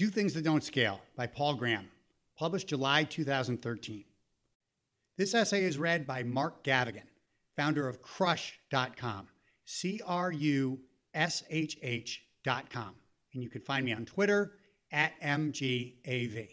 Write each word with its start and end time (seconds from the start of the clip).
Do 0.00 0.08
Things 0.08 0.32
That 0.32 0.44
Don't 0.44 0.64
Scale 0.64 0.98
by 1.14 1.26
Paul 1.26 1.56
Graham, 1.56 1.86
published 2.34 2.68
July 2.68 3.04
2013. 3.04 4.02
This 5.18 5.34
essay 5.34 5.62
is 5.62 5.76
read 5.76 6.06
by 6.06 6.22
Mark 6.22 6.64
Gavigan, 6.64 7.04
founder 7.54 7.86
of 7.86 8.00
Crushh.com, 8.00 9.28
C 9.66 10.00
R 10.06 10.32
U 10.32 10.80
S 11.12 11.44
H 11.50 11.76
H.com. 11.82 12.94
And 13.34 13.42
you 13.42 13.50
can 13.50 13.60
find 13.60 13.84
me 13.84 13.92
on 13.92 14.06
Twitter 14.06 14.52
at 14.90 15.20
MGAV. 15.20 16.48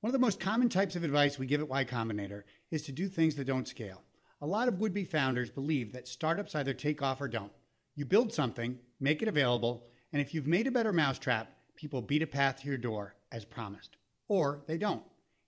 One 0.00 0.08
of 0.08 0.12
the 0.14 0.18
most 0.18 0.40
common 0.40 0.70
types 0.70 0.96
of 0.96 1.04
advice 1.04 1.38
we 1.38 1.44
give 1.44 1.60
at 1.60 1.68
Y 1.68 1.84
Combinator 1.84 2.44
is 2.70 2.80
to 2.84 2.92
do 2.92 3.10
things 3.10 3.34
that 3.34 3.46
don't 3.46 3.68
scale. 3.68 4.00
A 4.40 4.46
lot 4.46 4.68
of 4.68 4.80
would 4.80 4.94
be 4.94 5.04
founders 5.04 5.50
believe 5.50 5.92
that 5.92 6.08
startups 6.08 6.54
either 6.54 6.72
take 6.72 7.02
off 7.02 7.20
or 7.20 7.28
don't. 7.28 7.52
You 7.96 8.06
build 8.06 8.32
something, 8.32 8.78
make 8.98 9.20
it 9.20 9.28
available, 9.28 9.88
and 10.10 10.22
if 10.22 10.32
you've 10.32 10.46
made 10.46 10.66
a 10.66 10.70
better 10.70 10.94
mousetrap, 10.94 11.52
people 11.76 12.02
beat 12.02 12.22
a 12.22 12.26
path 12.26 12.60
to 12.60 12.68
your 12.68 12.78
door 12.78 13.14
as 13.30 13.44
promised. 13.44 13.96
Or 14.28 14.62
they 14.66 14.78
don't, 14.78 15.02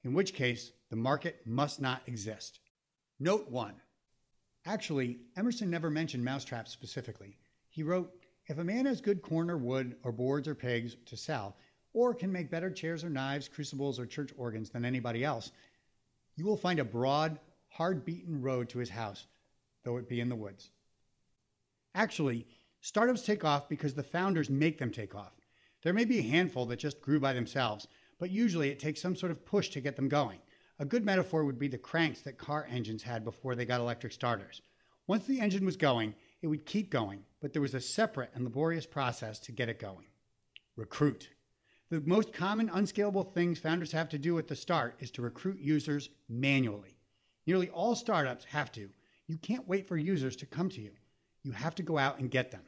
in 0.05 0.14
which 0.14 0.34
case 0.34 0.73
the 0.91 0.96
market 0.96 1.41
must 1.45 1.80
not 1.80 2.02
exist. 2.06 2.60
Note 3.19 3.50
1. 3.50 3.74
Actually, 4.66 5.19
Emerson 5.36 5.70
never 5.70 5.91
mentioned 5.91 6.24
mousetraps 6.24 6.70
specifically. 6.70 7.36
He 7.70 7.83
wrote, 7.83 8.12
If 8.46 8.59
a 8.59 8.64
man 8.64 8.86
has 8.86 9.00
good 9.00 9.22
corn 9.22 9.50
or 9.50 9.56
wood 9.56 9.96
or 10.02 10.12
boards 10.12 10.46
or 10.46 10.55
pegs 10.55 10.96
to 11.06 11.16
sell, 11.16 11.56
or 11.92 12.14
can 12.14 12.30
make 12.30 12.50
better 12.50 12.70
chairs 12.70 13.02
or 13.02 13.10
knives, 13.10 13.48
crucibles, 13.48 13.98
or 13.98 14.06
church 14.06 14.30
organs 14.36 14.70
than 14.70 14.84
anybody 14.84 15.24
else, 15.24 15.52
you 16.36 16.45
will 16.45 16.56
find 16.56 16.78
a 16.78 16.84
broad, 16.84 17.38
hard 17.69 18.05
beaten 18.05 18.41
road 18.41 18.69
to 18.69 18.78
his 18.78 18.91
house, 18.91 19.27
though 19.84 19.97
it 19.97 20.08
be 20.08 20.20
in 20.20 20.28
the 20.28 20.36
woods. 20.36 20.70
Actually, 21.95 22.47
startups 22.80 23.22
take 23.22 23.45
off 23.45 23.69
because 23.69 23.95
the 23.95 24.02
founders 24.02 24.50
make 24.50 24.78
them 24.78 24.91
take 24.91 25.14
off. 25.14 25.38
There 25.82 25.92
may 25.92 26.05
be 26.05 26.18
a 26.18 26.23
handful 26.23 26.66
that 26.66 26.78
just 26.78 27.00
grew 27.00 27.20
by 27.20 27.32
themselves, 27.32 27.86
but 28.19 28.30
usually 28.30 28.70
it 28.70 28.80
takes 28.80 29.00
some 29.00 29.14
sort 29.14 29.32
of 29.32 29.45
push 29.45 29.69
to 29.70 29.80
get 29.80 29.96
them 29.96 30.09
going. 30.09 30.41
A 30.80 30.84
good 30.84 31.05
metaphor 31.05 31.44
would 31.44 31.58
be 31.58 31.69
the 31.69 31.78
cranks 31.78 32.22
that 32.22 32.39
car 32.39 32.66
engines 32.70 33.02
had 33.02 33.25
before 33.25 33.55
they 33.55 33.64
got 33.64 33.80
electric 33.80 34.12
starters. 34.12 34.62
Once 35.06 35.27
the 35.27 35.41
engine 35.41 35.64
was 35.64 35.77
going, 35.77 36.14
it 36.42 36.47
would 36.47 36.67
keep 36.67 36.91
going, 36.91 37.25
but 37.41 37.52
there 37.52 37.62
was 37.62 37.75
a 37.75 37.80
separate 37.80 38.30
and 38.34 38.44
laborious 38.44 38.86
process 38.86 39.39
to 39.41 39.52
get 39.52 39.69
it 39.69 39.80
going. 39.80 40.06
Recruit. 40.77 41.30
The 41.91 42.00
most 42.02 42.33
common 42.33 42.69
unscalable 42.69 43.24
things 43.24 43.58
founders 43.58 43.92
have 43.92 44.08
to 44.11 44.19
do 44.19 44.39
at 44.39 44.47
the 44.47 44.55
start 44.55 44.97
is 45.00 45.11
to 45.12 45.22
recruit 45.22 45.58
users 45.58 46.11
manually. 46.28 46.98
Nearly 47.47 47.70
all 47.70 47.95
startups 47.95 48.45
have 48.45 48.70
to. 48.72 48.91
You 49.27 49.39
can't 49.39 49.67
wait 49.67 49.89
for 49.89 49.97
users 49.97 50.36
to 50.36 50.47
come 50.47 50.69
to 50.70 50.80
you. 50.80 50.92
You 51.42 51.52
have 51.52 51.74
to 51.77 51.83
go 51.83 51.97
out 51.97 52.19
and 52.19 52.30
get 52.30 52.50
them. 52.50 52.62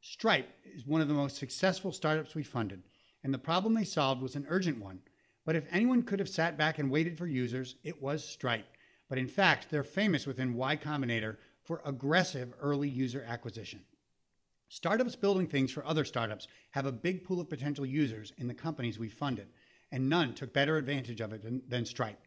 Stripe 0.00 0.48
is 0.74 0.86
one 0.86 1.00
of 1.00 1.08
the 1.08 1.14
most 1.14 1.36
successful 1.36 1.92
startups 1.92 2.34
we 2.34 2.42
funded, 2.42 2.82
and 3.22 3.32
the 3.32 3.38
problem 3.38 3.74
they 3.74 3.84
solved 3.84 4.22
was 4.22 4.36
an 4.36 4.46
urgent 4.48 4.78
one. 4.78 5.00
But 5.44 5.56
if 5.56 5.66
anyone 5.70 6.02
could 6.02 6.18
have 6.20 6.28
sat 6.28 6.56
back 6.56 6.78
and 6.78 6.90
waited 6.90 7.18
for 7.18 7.26
users, 7.26 7.76
it 7.82 8.00
was 8.00 8.24
Stripe. 8.24 8.66
But 9.08 9.18
in 9.18 9.28
fact, 9.28 9.68
they're 9.70 9.84
famous 9.84 10.26
within 10.26 10.54
Y 10.54 10.76
Combinator 10.76 11.36
for 11.64 11.82
aggressive 11.84 12.54
early 12.60 12.88
user 12.88 13.24
acquisition. 13.26 13.80
Startups 14.68 15.16
building 15.16 15.46
things 15.46 15.70
for 15.70 15.84
other 15.84 16.04
startups 16.04 16.48
have 16.70 16.86
a 16.86 16.92
big 16.92 17.24
pool 17.24 17.40
of 17.40 17.50
potential 17.50 17.84
users 17.84 18.32
in 18.38 18.48
the 18.48 18.54
companies 18.54 18.98
we 18.98 19.08
funded, 19.08 19.48
and 19.90 20.08
none 20.08 20.32
took 20.32 20.52
better 20.52 20.76
advantage 20.76 21.20
of 21.20 21.32
it 21.32 21.42
than, 21.42 21.62
than 21.68 21.84
Stripe. 21.84 22.18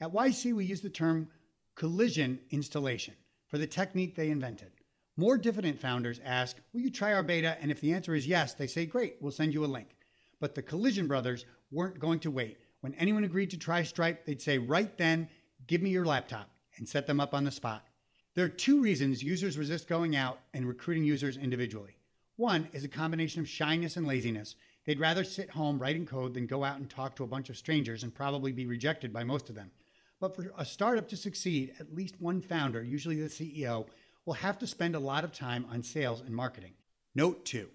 At 0.00 0.12
YC, 0.12 0.54
we 0.54 0.64
use 0.64 0.80
the 0.80 0.90
term 0.90 1.28
Collison 1.76 2.38
installation 2.50 3.14
for 3.46 3.58
the 3.58 3.66
technique 3.66 4.16
they 4.16 4.30
invented. 4.30 4.72
More 5.16 5.38
diffident 5.38 5.80
founders 5.80 6.20
ask, 6.24 6.56
Will 6.72 6.80
you 6.80 6.90
try 6.90 7.12
our 7.12 7.22
beta? 7.22 7.56
And 7.60 7.70
if 7.70 7.80
the 7.80 7.92
answer 7.92 8.14
is 8.14 8.26
yes, 8.26 8.54
they 8.54 8.66
say, 8.66 8.84
Great, 8.84 9.16
we'll 9.20 9.30
send 9.30 9.54
you 9.54 9.64
a 9.64 9.66
link. 9.66 9.96
But 10.40 10.54
the 10.54 10.62
Collison 10.62 11.06
brothers 11.06 11.46
weren't 11.70 12.00
going 12.00 12.18
to 12.20 12.30
wait. 12.30 12.58
When 12.80 12.94
anyone 12.94 13.24
agreed 13.24 13.50
to 13.50 13.58
try 13.58 13.82
Stripe, 13.84 14.26
they'd 14.26 14.42
say, 14.42 14.58
Right 14.58 14.96
then, 14.98 15.28
give 15.66 15.82
me 15.82 15.90
your 15.90 16.04
laptop 16.04 16.50
and 16.76 16.88
set 16.88 17.06
them 17.06 17.20
up 17.20 17.32
on 17.32 17.44
the 17.44 17.52
spot. 17.52 17.86
There 18.34 18.44
are 18.44 18.48
two 18.48 18.80
reasons 18.80 19.22
users 19.22 19.56
resist 19.56 19.86
going 19.86 20.16
out 20.16 20.40
and 20.52 20.66
recruiting 20.66 21.04
users 21.04 21.36
individually. 21.36 21.96
One 22.36 22.68
is 22.72 22.82
a 22.82 22.88
combination 22.88 23.40
of 23.40 23.48
shyness 23.48 23.96
and 23.96 24.08
laziness. 24.08 24.56
They'd 24.84 24.98
rather 24.98 25.22
sit 25.22 25.50
home 25.50 25.78
writing 25.78 26.04
code 26.04 26.34
than 26.34 26.46
go 26.46 26.64
out 26.64 26.78
and 26.78 26.90
talk 26.90 27.14
to 27.16 27.24
a 27.24 27.28
bunch 27.28 27.48
of 27.48 27.56
strangers 27.56 28.02
and 28.02 28.12
probably 28.12 28.50
be 28.50 28.66
rejected 28.66 29.12
by 29.12 29.22
most 29.22 29.48
of 29.48 29.54
them. 29.54 29.70
But 30.20 30.34
for 30.34 30.52
a 30.58 30.64
startup 30.64 31.08
to 31.10 31.16
succeed, 31.16 31.74
at 31.78 31.94
least 31.94 32.20
one 32.20 32.40
founder, 32.40 32.82
usually 32.82 33.20
the 33.20 33.28
CEO, 33.28 33.86
will 34.26 34.34
have 34.34 34.58
to 34.58 34.66
spend 34.66 34.94
a 34.94 35.00
lot 35.00 35.24
of 35.24 35.32
time 35.32 35.66
on 35.70 35.82
sales 35.82 36.20
and 36.20 36.34
marketing. 36.34 36.72
Note 37.14 37.44
two. 37.44 37.68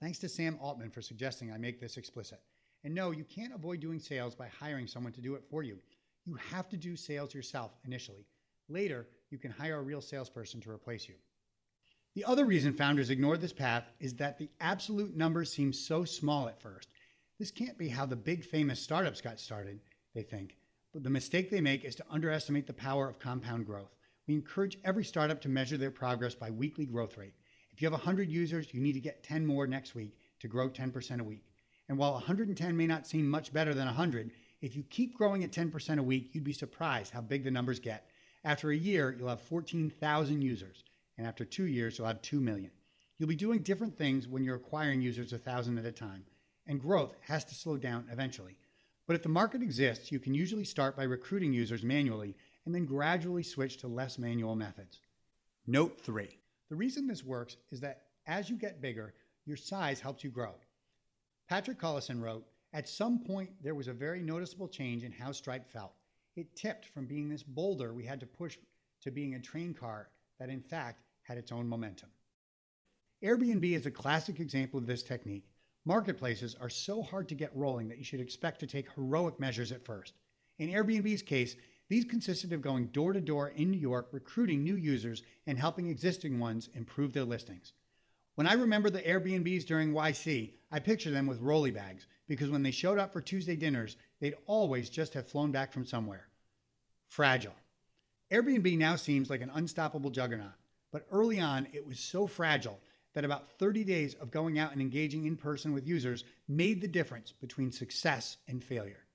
Thanks 0.00 0.18
to 0.18 0.28
Sam 0.28 0.58
Altman 0.60 0.90
for 0.90 1.02
suggesting 1.02 1.50
I 1.50 1.58
make 1.58 1.80
this 1.80 1.96
explicit. 1.96 2.40
And 2.84 2.94
no, 2.94 3.10
you 3.10 3.24
can't 3.24 3.54
avoid 3.54 3.80
doing 3.80 3.98
sales 3.98 4.34
by 4.34 4.48
hiring 4.48 4.86
someone 4.86 5.12
to 5.14 5.20
do 5.20 5.34
it 5.34 5.44
for 5.50 5.62
you. 5.62 5.78
You 6.24 6.34
have 6.50 6.68
to 6.70 6.76
do 6.76 6.96
sales 6.96 7.34
yourself 7.34 7.72
initially. 7.84 8.26
Later, 8.68 9.06
you 9.30 9.38
can 9.38 9.50
hire 9.50 9.78
a 9.78 9.82
real 9.82 10.00
salesperson 10.00 10.60
to 10.62 10.70
replace 10.70 11.08
you. 11.08 11.14
The 12.14 12.24
other 12.24 12.46
reason 12.46 12.72
founders 12.72 13.10
ignore 13.10 13.36
this 13.36 13.52
path 13.52 13.84
is 14.00 14.14
that 14.14 14.38
the 14.38 14.48
absolute 14.60 15.16
numbers 15.16 15.52
seem 15.52 15.72
so 15.72 16.04
small 16.04 16.48
at 16.48 16.60
first. 16.60 16.88
This 17.38 17.50
can't 17.50 17.76
be 17.76 17.88
how 17.88 18.06
the 18.06 18.16
big 18.16 18.44
famous 18.44 18.80
startups 18.80 19.20
got 19.20 19.38
started, 19.38 19.80
they 20.14 20.22
think. 20.22 20.56
But 20.94 21.02
the 21.02 21.10
mistake 21.10 21.50
they 21.50 21.60
make 21.60 21.84
is 21.84 21.94
to 21.96 22.04
underestimate 22.10 22.66
the 22.66 22.72
power 22.72 23.08
of 23.08 23.18
compound 23.18 23.66
growth. 23.66 23.94
We 24.26 24.34
encourage 24.34 24.78
every 24.84 25.04
startup 25.04 25.40
to 25.42 25.48
measure 25.48 25.76
their 25.76 25.90
progress 25.90 26.34
by 26.34 26.50
weekly 26.50 26.84
growth 26.84 27.16
rate. 27.16 27.34
If 27.72 27.80
you 27.80 27.86
have 27.86 27.92
100 27.92 28.30
users, 28.30 28.74
you 28.74 28.80
need 28.80 28.94
to 28.94 29.00
get 29.00 29.22
10 29.22 29.46
more 29.46 29.66
next 29.66 29.94
week 29.94 30.18
to 30.40 30.48
grow 30.48 30.68
10% 30.68 31.20
a 31.20 31.24
week. 31.24 31.44
And 31.88 31.96
while 31.96 32.14
110 32.14 32.76
may 32.76 32.86
not 32.86 33.06
seem 33.06 33.28
much 33.28 33.52
better 33.52 33.72
than 33.72 33.86
100, 33.86 34.32
if 34.60 34.74
you 34.74 34.82
keep 34.84 35.14
growing 35.14 35.44
at 35.44 35.52
10% 35.52 35.98
a 35.98 36.02
week, 36.02 36.30
you'd 36.32 36.42
be 36.42 36.52
surprised 36.52 37.12
how 37.12 37.20
big 37.20 37.44
the 37.44 37.50
numbers 37.50 37.78
get. 37.78 38.08
After 38.44 38.70
a 38.70 38.76
year, 38.76 39.14
you'll 39.16 39.28
have 39.28 39.40
14,000 39.42 40.42
users, 40.42 40.84
and 41.18 41.26
after 41.26 41.44
two 41.44 41.66
years, 41.66 41.98
you'll 41.98 42.06
have 42.08 42.22
2 42.22 42.40
million. 42.40 42.70
You'll 43.18 43.28
be 43.28 43.36
doing 43.36 43.62
different 43.62 43.96
things 43.96 44.26
when 44.26 44.42
you're 44.42 44.56
acquiring 44.56 45.02
users 45.02 45.32
a 45.32 45.38
thousand 45.38 45.78
at 45.78 45.86
a 45.86 45.92
time, 45.92 46.24
and 46.66 46.80
growth 46.80 47.14
has 47.20 47.44
to 47.44 47.54
slow 47.54 47.76
down 47.76 48.06
eventually. 48.10 48.56
But 49.06 49.14
if 49.14 49.22
the 49.22 49.28
market 49.28 49.62
exists, 49.62 50.10
you 50.10 50.18
can 50.18 50.34
usually 50.34 50.64
start 50.64 50.96
by 50.96 51.04
recruiting 51.04 51.52
users 51.52 51.84
manually 51.84 52.36
and 52.66 52.74
then 52.74 52.84
gradually 52.84 53.42
switch 53.42 53.78
to 53.78 53.88
less 53.88 54.18
manual 54.18 54.56
methods. 54.56 55.00
Note 55.66 56.00
three 56.00 56.36
the 56.68 56.76
reason 56.76 57.06
this 57.06 57.24
works 57.24 57.56
is 57.70 57.80
that 57.80 58.02
as 58.26 58.50
you 58.50 58.56
get 58.56 58.80
bigger, 58.80 59.14
your 59.44 59.56
size 59.56 60.00
helps 60.00 60.24
you 60.24 60.30
grow. 60.30 60.54
Patrick 61.48 61.78
Collison 61.78 62.20
wrote, 62.20 62.44
At 62.72 62.88
some 62.88 63.20
point, 63.20 63.50
there 63.62 63.76
was 63.76 63.86
a 63.86 63.92
very 63.92 64.20
noticeable 64.20 64.66
change 64.66 65.04
in 65.04 65.12
how 65.12 65.30
Stripe 65.30 65.70
felt. 65.70 65.92
It 66.34 66.56
tipped 66.56 66.86
from 66.86 67.06
being 67.06 67.28
this 67.28 67.44
boulder 67.44 67.94
we 67.94 68.04
had 68.04 68.20
to 68.20 68.26
push 68.26 68.58
to 69.02 69.10
being 69.10 69.34
a 69.34 69.40
train 69.40 69.72
car 69.72 70.08
that, 70.40 70.50
in 70.50 70.60
fact, 70.60 71.02
had 71.22 71.38
its 71.38 71.52
own 71.52 71.68
momentum. 71.68 72.08
Airbnb 73.24 73.64
is 73.64 73.86
a 73.86 73.90
classic 73.90 74.40
example 74.40 74.78
of 74.78 74.86
this 74.86 75.02
technique. 75.02 75.48
Marketplaces 75.84 76.56
are 76.60 76.68
so 76.68 77.00
hard 77.00 77.28
to 77.28 77.34
get 77.36 77.54
rolling 77.54 77.88
that 77.88 77.98
you 77.98 78.04
should 78.04 78.20
expect 78.20 78.58
to 78.60 78.66
take 78.66 78.90
heroic 78.92 79.38
measures 79.38 79.70
at 79.70 79.84
first. 79.84 80.14
In 80.58 80.68
Airbnb's 80.68 81.22
case, 81.22 81.54
these 81.88 82.04
consisted 82.04 82.52
of 82.52 82.62
going 82.62 82.86
door 82.86 83.12
to 83.12 83.20
door 83.20 83.48
in 83.48 83.70
New 83.70 83.78
York, 83.78 84.08
recruiting 84.12 84.64
new 84.64 84.76
users, 84.76 85.22
and 85.46 85.58
helping 85.58 85.88
existing 85.88 86.38
ones 86.38 86.68
improve 86.74 87.12
their 87.12 87.24
listings. 87.24 87.72
When 88.34 88.46
I 88.46 88.54
remember 88.54 88.90
the 88.90 89.00
Airbnbs 89.00 89.64
during 89.64 89.92
YC, 89.92 90.52
I 90.70 90.78
picture 90.78 91.10
them 91.10 91.26
with 91.26 91.40
rolly 91.40 91.70
bags 91.70 92.06
because 92.28 92.50
when 92.50 92.62
they 92.62 92.70
showed 92.70 92.98
up 92.98 93.12
for 93.12 93.20
Tuesday 93.20 93.56
dinners, 93.56 93.96
they'd 94.20 94.34
always 94.46 94.90
just 94.90 95.14
have 95.14 95.28
flown 95.28 95.52
back 95.52 95.72
from 95.72 95.86
somewhere. 95.86 96.28
Fragile. 97.06 97.54
Airbnb 98.30 98.76
now 98.76 98.96
seems 98.96 99.30
like 99.30 99.40
an 99.40 99.52
unstoppable 99.54 100.10
juggernaut, 100.10 100.52
but 100.90 101.06
early 101.10 101.40
on 101.40 101.68
it 101.72 101.86
was 101.86 102.00
so 102.00 102.26
fragile 102.26 102.80
that 103.14 103.24
about 103.24 103.48
30 103.58 103.84
days 103.84 104.14
of 104.14 104.30
going 104.30 104.58
out 104.58 104.72
and 104.72 104.80
engaging 104.80 105.24
in 105.24 105.36
person 105.36 105.72
with 105.72 105.86
users 105.86 106.24
made 106.48 106.82
the 106.82 106.88
difference 106.88 107.32
between 107.32 107.72
success 107.72 108.36
and 108.48 108.62
failure. 108.62 109.06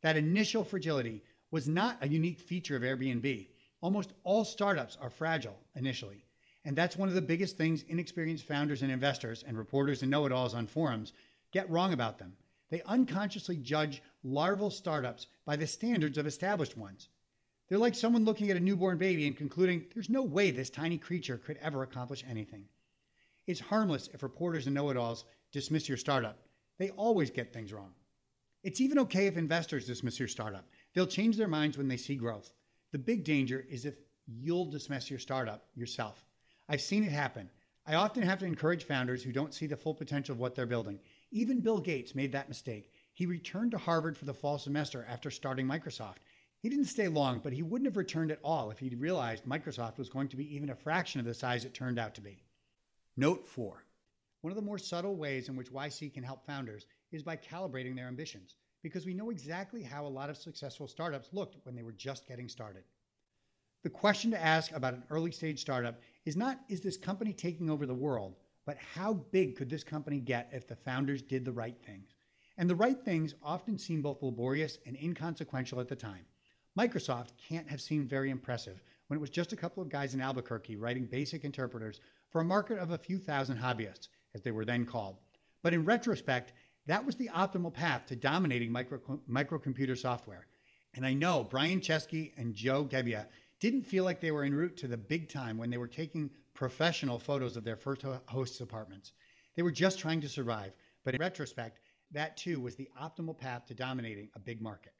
That 0.00 0.16
initial 0.16 0.64
fragility 0.64 1.22
was 1.50 1.68
not 1.68 1.98
a 2.00 2.08
unique 2.08 2.38
feature 2.38 2.76
of 2.76 2.82
Airbnb. 2.82 3.48
Almost 3.80 4.12
all 4.24 4.44
startups 4.44 4.96
are 5.00 5.10
fragile 5.10 5.58
initially. 5.74 6.24
And 6.64 6.76
that's 6.76 6.96
one 6.96 7.08
of 7.08 7.14
the 7.14 7.22
biggest 7.22 7.56
things 7.56 7.84
inexperienced 7.88 8.44
founders 8.44 8.82
and 8.82 8.92
investors 8.92 9.44
and 9.46 9.56
reporters 9.56 10.02
and 10.02 10.10
know 10.10 10.26
it 10.26 10.32
alls 10.32 10.54
on 10.54 10.66
forums 10.66 11.12
get 11.52 11.68
wrong 11.70 11.92
about 11.92 12.18
them. 12.18 12.34
They 12.70 12.82
unconsciously 12.82 13.56
judge 13.56 14.02
larval 14.22 14.70
startups 14.70 15.26
by 15.44 15.56
the 15.56 15.66
standards 15.66 16.18
of 16.18 16.26
established 16.26 16.76
ones. 16.76 17.08
They're 17.68 17.78
like 17.78 17.94
someone 17.94 18.24
looking 18.24 18.50
at 18.50 18.56
a 18.56 18.60
newborn 18.60 18.98
baby 18.98 19.26
and 19.26 19.36
concluding 19.36 19.86
there's 19.94 20.10
no 20.10 20.22
way 20.22 20.50
this 20.50 20.70
tiny 20.70 20.98
creature 20.98 21.38
could 21.38 21.56
ever 21.58 21.82
accomplish 21.82 22.24
anything. 22.28 22.64
It's 23.46 23.60
harmless 23.60 24.08
if 24.12 24.22
reporters 24.22 24.66
and 24.66 24.74
know 24.74 24.90
it 24.90 24.96
alls 24.96 25.24
dismiss 25.52 25.88
your 25.88 25.98
startup. 25.98 26.38
They 26.78 26.90
always 26.90 27.30
get 27.30 27.52
things 27.52 27.72
wrong. 27.72 27.92
It's 28.62 28.80
even 28.80 28.98
okay 29.00 29.26
if 29.26 29.36
investors 29.36 29.86
dismiss 29.86 30.18
your 30.18 30.28
startup. 30.28 30.66
They'll 30.94 31.06
change 31.06 31.36
their 31.36 31.48
minds 31.48 31.78
when 31.78 31.88
they 31.88 31.96
see 31.96 32.16
growth. 32.16 32.52
The 32.92 32.98
big 32.98 33.24
danger 33.24 33.64
is 33.68 33.84
if 33.84 33.94
you'll 34.26 34.70
dismiss 34.70 35.10
your 35.10 35.18
startup 35.18 35.64
yourself. 35.74 36.24
I've 36.68 36.80
seen 36.80 37.04
it 37.04 37.12
happen. 37.12 37.50
I 37.86 37.94
often 37.94 38.22
have 38.22 38.38
to 38.40 38.46
encourage 38.46 38.84
founders 38.84 39.22
who 39.22 39.32
don't 39.32 39.54
see 39.54 39.66
the 39.66 39.76
full 39.76 39.94
potential 39.94 40.32
of 40.32 40.38
what 40.38 40.54
they're 40.54 40.66
building. 40.66 41.00
Even 41.30 41.60
Bill 41.60 41.80
Gates 41.80 42.14
made 42.14 42.32
that 42.32 42.48
mistake. 42.48 42.92
He 43.14 43.26
returned 43.26 43.72
to 43.72 43.78
Harvard 43.78 44.16
for 44.16 44.24
the 44.24 44.34
fall 44.34 44.58
semester 44.58 45.06
after 45.08 45.30
starting 45.30 45.66
Microsoft. 45.66 46.18
He 46.60 46.68
didn't 46.68 46.84
stay 46.86 47.08
long, 47.08 47.40
but 47.42 47.52
he 47.52 47.62
wouldn't 47.62 47.88
have 47.88 47.96
returned 47.96 48.30
at 48.30 48.40
all 48.44 48.70
if 48.70 48.78
he'd 48.78 49.00
realized 49.00 49.44
Microsoft 49.44 49.98
was 49.98 50.10
going 50.10 50.28
to 50.28 50.36
be 50.36 50.54
even 50.54 50.70
a 50.70 50.74
fraction 50.74 51.18
of 51.18 51.26
the 51.26 51.34
size 51.34 51.64
it 51.64 51.72
turned 51.72 51.98
out 51.98 52.14
to 52.16 52.20
be. 52.20 52.44
Note 53.16 53.46
4. 53.46 53.82
One 54.42 54.50
of 54.50 54.56
the 54.56 54.62
more 54.62 54.78
subtle 54.78 55.16
ways 55.16 55.48
in 55.48 55.56
which 55.56 55.72
YC 55.72 56.14
can 56.14 56.22
help 56.22 56.46
founders 56.46 56.86
is 57.12 57.22
by 57.22 57.36
calibrating 57.36 57.96
their 57.96 58.08
ambitions, 58.08 58.56
because 58.82 59.06
we 59.06 59.14
know 59.14 59.30
exactly 59.30 59.82
how 59.82 60.06
a 60.06 60.08
lot 60.08 60.30
of 60.30 60.36
successful 60.36 60.88
startups 60.88 61.28
looked 61.32 61.56
when 61.64 61.74
they 61.74 61.82
were 61.82 61.92
just 61.92 62.26
getting 62.26 62.48
started. 62.48 62.84
The 63.82 63.90
question 63.90 64.30
to 64.32 64.42
ask 64.42 64.72
about 64.72 64.94
an 64.94 65.04
early 65.10 65.32
stage 65.32 65.60
startup 65.60 66.00
is 66.26 66.36
not, 66.36 66.60
is 66.68 66.80
this 66.80 66.96
company 66.96 67.32
taking 67.32 67.70
over 67.70 67.86
the 67.86 67.94
world, 67.94 68.36
but 68.66 68.76
how 68.94 69.14
big 69.14 69.56
could 69.56 69.70
this 69.70 69.84
company 69.84 70.20
get 70.20 70.50
if 70.52 70.68
the 70.68 70.76
founders 70.76 71.22
did 71.22 71.44
the 71.44 71.52
right 71.52 71.76
things? 71.86 72.14
And 72.58 72.68
the 72.68 72.76
right 72.76 73.02
things 73.02 73.34
often 73.42 73.78
seem 73.78 74.02
both 74.02 74.22
laborious 74.22 74.78
and 74.84 74.96
inconsequential 74.96 75.80
at 75.80 75.88
the 75.88 75.96
time. 75.96 76.26
Microsoft 76.78 77.30
can't 77.48 77.68
have 77.68 77.80
seemed 77.80 78.08
very 78.08 78.30
impressive 78.30 78.82
when 79.06 79.16
it 79.16 79.20
was 79.20 79.30
just 79.30 79.52
a 79.52 79.56
couple 79.56 79.82
of 79.82 79.88
guys 79.88 80.14
in 80.14 80.20
Albuquerque 80.20 80.76
writing 80.76 81.04
basic 81.06 81.44
interpreters 81.44 82.00
for 82.28 82.42
a 82.42 82.44
market 82.44 82.78
of 82.78 82.90
a 82.90 82.98
few 82.98 83.18
thousand 83.18 83.56
hobbyists, 83.56 84.08
as 84.34 84.42
they 84.42 84.52
were 84.52 84.64
then 84.64 84.84
called. 84.86 85.16
But 85.62 85.74
in 85.74 85.84
retrospect, 85.84 86.52
that 86.86 87.04
was 87.04 87.16
the 87.16 87.28
optimal 87.28 87.72
path 87.72 88.06
to 88.06 88.16
dominating 88.16 88.72
micro, 88.72 88.98
microcomputer 89.28 89.96
software. 89.96 90.46
And 90.94 91.06
I 91.06 91.12
know 91.12 91.44
Brian 91.44 91.80
Chesky 91.80 92.32
and 92.36 92.54
Joe 92.54 92.84
Gebbia 92.84 93.26
didn't 93.60 93.82
feel 93.82 94.04
like 94.04 94.20
they 94.20 94.30
were 94.30 94.44
en 94.44 94.54
route 94.54 94.76
to 94.78 94.88
the 94.88 94.96
big 94.96 95.28
time 95.28 95.58
when 95.58 95.70
they 95.70 95.76
were 95.76 95.86
taking 95.86 96.30
professional 96.54 97.18
photos 97.18 97.56
of 97.56 97.64
their 97.64 97.76
first 97.76 98.04
host's 98.26 98.60
apartments. 98.60 99.12
They 99.54 99.62
were 99.62 99.70
just 99.70 99.98
trying 99.98 100.20
to 100.22 100.28
survive, 100.28 100.72
but 101.04 101.14
in 101.14 101.20
retrospect, 101.20 101.80
that 102.12 102.36
too 102.36 102.60
was 102.60 102.74
the 102.74 102.88
optimal 103.00 103.38
path 103.38 103.66
to 103.66 103.74
dominating 103.74 104.30
a 104.34 104.40
big 104.40 104.60
market. 104.60 104.92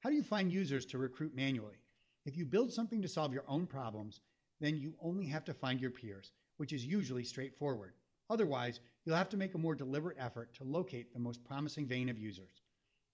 How 0.00 0.10
do 0.10 0.16
you 0.16 0.22
find 0.22 0.52
users 0.52 0.86
to 0.86 0.98
recruit 0.98 1.34
manually? 1.34 1.80
If 2.24 2.36
you 2.36 2.44
build 2.44 2.72
something 2.72 3.02
to 3.02 3.08
solve 3.08 3.32
your 3.32 3.44
own 3.48 3.66
problems, 3.66 4.20
then 4.60 4.76
you 4.76 4.94
only 5.00 5.26
have 5.26 5.44
to 5.46 5.54
find 5.54 5.80
your 5.80 5.90
peers, 5.90 6.32
which 6.58 6.72
is 6.72 6.84
usually 6.84 7.24
straightforward. 7.24 7.94
Otherwise, 8.30 8.80
you'll 9.06 9.16
have 9.16 9.30
to 9.30 9.36
make 9.36 9.54
a 9.54 9.58
more 9.58 9.74
deliberate 9.74 10.18
effort 10.20 10.52
to 10.54 10.64
locate 10.64 11.14
the 11.14 11.18
most 11.18 11.42
promising 11.44 11.86
vein 11.86 12.08
of 12.08 12.18
users. 12.18 12.60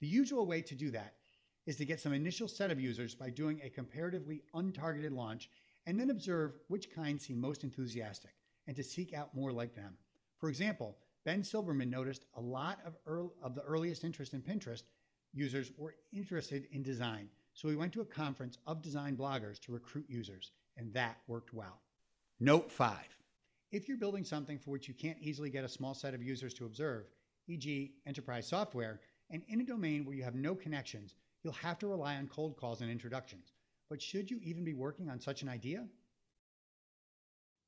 The 0.01 0.09
usual 0.09 0.47
way 0.47 0.63
to 0.63 0.75
do 0.75 0.91
that 0.91 1.15
is 1.67 1.77
to 1.77 1.85
get 1.85 2.01
some 2.01 2.13
initial 2.13 2.49
set 2.49 2.73
of 2.73 2.81
users 2.81 3.15
by 3.15 3.31
doing 3.31 3.61
a 3.63 3.71
comparatively 3.71 4.43
untargeted 4.55 5.13
launch 5.13 5.49
and 5.87 6.01
then 6.01 6.11
observe 6.11 6.55
which 6.69 6.93
kind 6.93 7.21
seem 7.21 7.41
most 7.41 7.63
enthusiastic 7.63 8.33
and 8.67 8.75
to 8.75 8.83
seek 8.83 9.13
out 9.13 9.35
more 9.35 9.53
like 9.53 9.75
them. 9.75 9.97
For 10.39 10.49
example, 10.49 10.97
Ben 11.25 11.43
Silbermann 11.43 11.91
noticed 11.91 12.25
a 12.35 12.41
lot 12.41 12.81
of, 12.85 12.97
early, 13.07 13.31
of 13.43 13.55
the 13.55 13.63
earliest 13.63 14.03
interest 14.03 14.35
in 14.35 14.41
Pinterest 14.41 14.83
users 15.33 15.71
were 15.77 15.95
interested 16.13 16.67
in 16.73 16.83
design, 16.83 17.29
so 17.55 17.69
we 17.69 17.77
went 17.77 17.93
to 17.93 18.01
a 18.01 18.07
conference 18.07 18.59
of 18.67 18.83
design 18.83 19.17
bloggers 19.17 19.61
to 19.61 19.73
recruit 19.73 20.07
users, 20.09 20.51
and 20.77 20.93
that 20.95 21.19
worked 21.29 21.55
well. 21.55 21.81
Note 22.41 22.71
5. 22.71 22.97
If 23.73 23.89
you're 23.89 23.97
building 23.97 24.23
something 24.23 24.59
for 24.59 24.71
which 24.71 24.87
you 24.87 24.93
can't 24.93 25.19
easily 25.23 25.49
get 25.49 25.65
a 25.65 25.69
small 25.69 25.95
set 25.95 26.13
of 26.13 26.23
users 26.23 26.53
to 26.55 26.67
observe, 26.67 27.07
e.g., 27.49 27.95
enterprise 28.07 28.47
software, 28.47 29.01
and 29.31 29.43
in 29.49 29.63
a 29.63 29.65
domain 29.65 30.05
where 30.05 30.15
you 30.15 30.23
have 30.23 30.35
no 30.35 30.55
connections, 30.55 31.15
you'll 31.43 31.55
have 31.55 31.79
to 31.79 31.87
rely 31.87 32.17
on 32.17 32.29
cold 32.29 32.59
calls 32.59 32.83
and 32.83 32.91
introductions. 32.91 33.55
But 33.89 34.03
should 34.03 34.31
you 34.31 34.39
even 34.43 34.63
be 34.63 34.75
working 34.75 35.09
on 35.09 35.19
such 35.19 35.41
an 35.41 35.49
idea? 35.49 35.87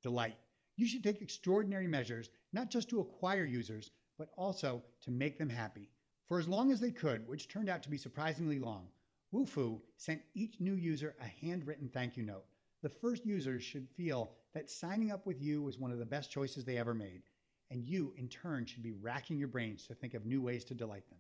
Delight. 0.03 0.37
You 0.77 0.87
should 0.87 1.03
take 1.03 1.23
extraordinary 1.23 1.87
measures 1.87 2.29
not 2.53 2.69
just 2.69 2.91
to 2.91 3.01
acquire 3.01 3.47
users, 3.47 3.91
but 4.19 4.29
also 4.37 4.83
to 5.03 5.11
make 5.11 5.39
them 5.39 5.49
happy. 5.49 5.89
For 6.29 6.39
as 6.39 6.49
long 6.49 6.71
as 6.71 6.81
they 6.81 6.91
could, 6.91 7.27
which 7.27 7.49
turned 7.49 7.71
out 7.71 7.83
to 7.83 7.91
be 7.91 7.97
surprisingly 7.97 8.59
long, 8.59 8.89
Wufoo 9.33 9.81
sent 9.97 10.21
each 10.35 10.61
new 10.61 10.75
user 10.75 11.17
a 11.21 11.47
handwritten 11.47 11.89
thank 11.89 12.17
you 12.19 12.25
note. 12.25 12.45
The 12.85 12.91
first 12.91 13.25
users 13.25 13.63
should 13.63 13.89
feel 13.89 14.33
that 14.53 14.69
signing 14.69 15.11
up 15.11 15.25
with 15.25 15.41
you 15.41 15.63
was 15.63 15.79
one 15.79 15.91
of 15.91 15.99
the 15.99 16.05
best 16.05 16.31
choices 16.31 16.67
they 16.67 16.77
ever 16.77 16.93
made, 16.93 17.23
and 17.71 17.83
you, 17.83 18.13
in 18.19 18.29
turn, 18.29 18.67
should 18.67 18.83
be 18.83 18.93
racking 18.93 19.39
your 19.39 19.49
brains 19.49 19.87
to 19.87 19.95
think 19.95 20.13
of 20.13 20.27
new 20.27 20.43
ways 20.43 20.67
to 20.67 20.75
delight 20.75 21.09
them. 21.09 21.19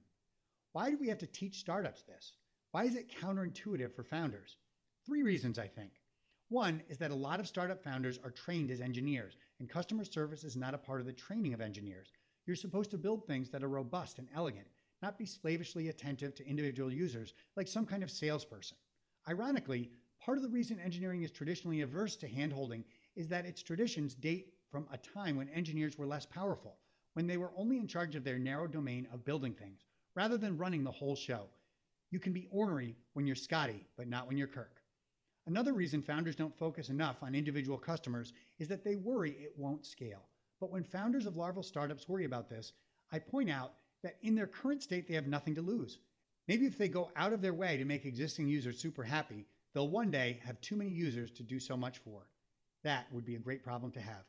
Why 0.72 0.90
do 0.90 0.98
we 0.98 1.08
have 1.08 1.16
to 1.20 1.26
teach 1.26 1.60
startups 1.60 2.02
this? 2.02 2.34
Why 2.72 2.84
is 2.84 2.96
it 2.96 3.10
counterintuitive 3.10 3.94
for 3.94 4.04
founders? 4.04 4.58
Three 5.06 5.22
reasons, 5.22 5.58
I 5.58 5.66
think. 5.66 5.92
One 6.50 6.82
is 6.90 6.98
that 6.98 7.10
a 7.10 7.14
lot 7.14 7.40
of 7.40 7.48
startup 7.48 7.82
founders 7.82 8.18
are 8.22 8.30
trained 8.30 8.70
as 8.70 8.82
engineers, 8.82 9.38
and 9.58 9.66
customer 9.66 10.04
service 10.04 10.44
is 10.44 10.56
not 10.56 10.74
a 10.74 10.78
part 10.78 11.00
of 11.00 11.06
the 11.06 11.14
training 11.14 11.54
of 11.54 11.62
engineers. 11.62 12.12
You're 12.44 12.56
supposed 12.56 12.90
to 12.90 12.98
build 12.98 13.26
things 13.26 13.48
that 13.48 13.64
are 13.64 13.68
robust 13.68 14.18
and 14.18 14.28
elegant, 14.34 14.66
not 15.00 15.16
be 15.16 15.24
slavishly 15.24 15.88
attentive 15.88 16.34
to 16.34 16.46
individual 16.46 16.92
users 16.92 17.32
like 17.56 17.68
some 17.68 17.86
kind 17.86 18.02
of 18.02 18.10
salesperson. 18.10 18.76
Ironically, 19.26 19.90
part 20.20 20.38
of 20.38 20.42
the 20.42 20.48
reason 20.48 20.78
engineering 20.80 21.22
is 21.22 21.30
traditionally 21.30 21.82
averse 21.82 22.16
to 22.16 22.28
handholding 22.28 22.84
is 23.16 23.28
that 23.28 23.46
its 23.46 23.62
traditions 23.62 24.14
date 24.14 24.54
from 24.70 24.86
a 24.92 24.98
time 24.98 25.36
when 25.36 25.48
engineers 25.50 25.96
were 25.96 26.06
less 26.06 26.26
powerful, 26.26 26.76
when 27.14 27.26
they 27.26 27.36
were 27.36 27.52
only 27.56 27.78
in 27.78 27.86
charge 27.86 28.16
of 28.16 28.24
their 28.24 28.38
narrow 28.38 28.66
domain 28.66 29.06
of 29.12 29.24
building 29.24 29.52
things, 29.52 29.84
rather 30.16 30.36
than 30.36 30.58
running 30.58 30.82
the 30.82 30.90
whole 30.90 31.14
show. 31.14 31.46
You 32.10 32.18
can 32.18 32.32
be 32.32 32.48
ornery 32.50 32.96
when 33.12 33.26
you're 33.26 33.36
Scotty, 33.36 33.86
but 33.96 34.08
not 34.08 34.26
when 34.26 34.36
you're 34.36 34.46
Kirk. 34.46 34.82
Another 35.46 35.74
reason 35.74 36.00
founders 36.00 36.36
don't 36.36 36.56
focus 36.56 36.88
enough 36.88 37.22
on 37.22 37.34
individual 37.34 37.76
customers 37.76 38.32
is 38.58 38.68
that 38.68 38.82
they 38.82 38.96
worry 38.96 39.32
it 39.32 39.52
won't 39.56 39.84
scale. 39.84 40.22
But 40.60 40.70
when 40.70 40.84
founders 40.84 41.26
of 41.26 41.36
larval 41.36 41.62
startups 41.62 42.08
worry 42.08 42.24
about 42.24 42.48
this, 42.48 42.72
I 43.12 43.18
point 43.18 43.50
out 43.50 43.74
that 44.02 44.16
in 44.22 44.34
their 44.34 44.46
current 44.46 44.82
state, 44.82 45.06
they 45.06 45.14
have 45.14 45.26
nothing 45.26 45.54
to 45.56 45.62
lose. 45.62 45.98
Maybe 46.48 46.66
if 46.66 46.78
they 46.78 46.88
go 46.88 47.10
out 47.16 47.32
of 47.32 47.42
their 47.42 47.54
way 47.54 47.76
to 47.76 47.84
make 47.84 48.04
existing 48.04 48.48
users 48.48 48.78
super 48.78 49.02
happy, 49.02 49.46
they'll 49.74 49.88
one 49.88 50.10
day 50.10 50.40
have 50.44 50.60
too 50.60 50.76
many 50.76 50.90
users 50.90 51.30
to 51.32 51.42
do 51.42 51.58
so 51.58 51.76
much 51.76 51.98
for. 51.98 52.28
That 52.84 53.12
would 53.12 53.24
be 53.24 53.34
a 53.34 53.40
great 53.40 53.62
problem 53.62 53.92
to 53.92 54.00
have. 54.00 54.24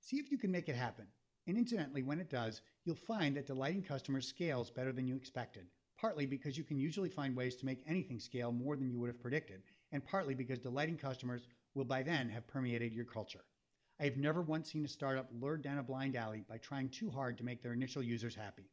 See 0.00 0.16
if 0.16 0.30
you 0.30 0.38
can 0.38 0.50
make 0.50 0.68
it 0.68 0.76
happen. 0.76 1.06
And 1.46 1.56
incidentally, 1.56 2.02
when 2.02 2.20
it 2.20 2.30
does, 2.30 2.60
you'll 2.84 2.96
find 2.96 3.36
that 3.36 3.46
delighting 3.46 3.82
customers 3.82 4.26
scales 4.26 4.70
better 4.70 4.92
than 4.92 5.06
you 5.06 5.16
expected, 5.16 5.66
partly 5.98 6.26
because 6.26 6.56
you 6.56 6.64
can 6.64 6.78
usually 6.78 7.08
find 7.08 7.36
ways 7.36 7.56
to 7.56 7.66
make 7.66 7.84
anything 7.86 8.18
scale 8.18 8.52
more 8.52 8.76
than 8.76 8.90
you 8.90 8.98
would 8.98 9.08
have 9.08 9.22
predicted, 9.22 9.62
and 9.92 10.04
partly 10.04 10.34
because 10.34 10.58
delighting 10.58 10.96
customers 10.96 11.46
will 11.74 11.84
by 11.84 12.02
then 12.02 12.28
have 12.28 12.46
permeated 12.46 12.92
your 12.92 13.04
culture. 13.04 13.44
I 14.00 14.04
have 14.04 14.16
never 14.16 14.40
once 14.40 14.72
seen 14.72 14.84
a 14.84 14.88
startup 14.88 15.28
lured 15.32 15.62
down 15.62 15.78
a 15.78 15.82
blind 15.82 16.16
alley 16.16 16.44
by 16.48 16.58
trying 16.58 16.88
too 16.88 17.10
hard 17.10 17.36
to 17.38 17.44
make 17.44 17.62
their 17.62 17.74
initial 17.74 18.02
users 18.02 18.34
happy. 18.34 18.70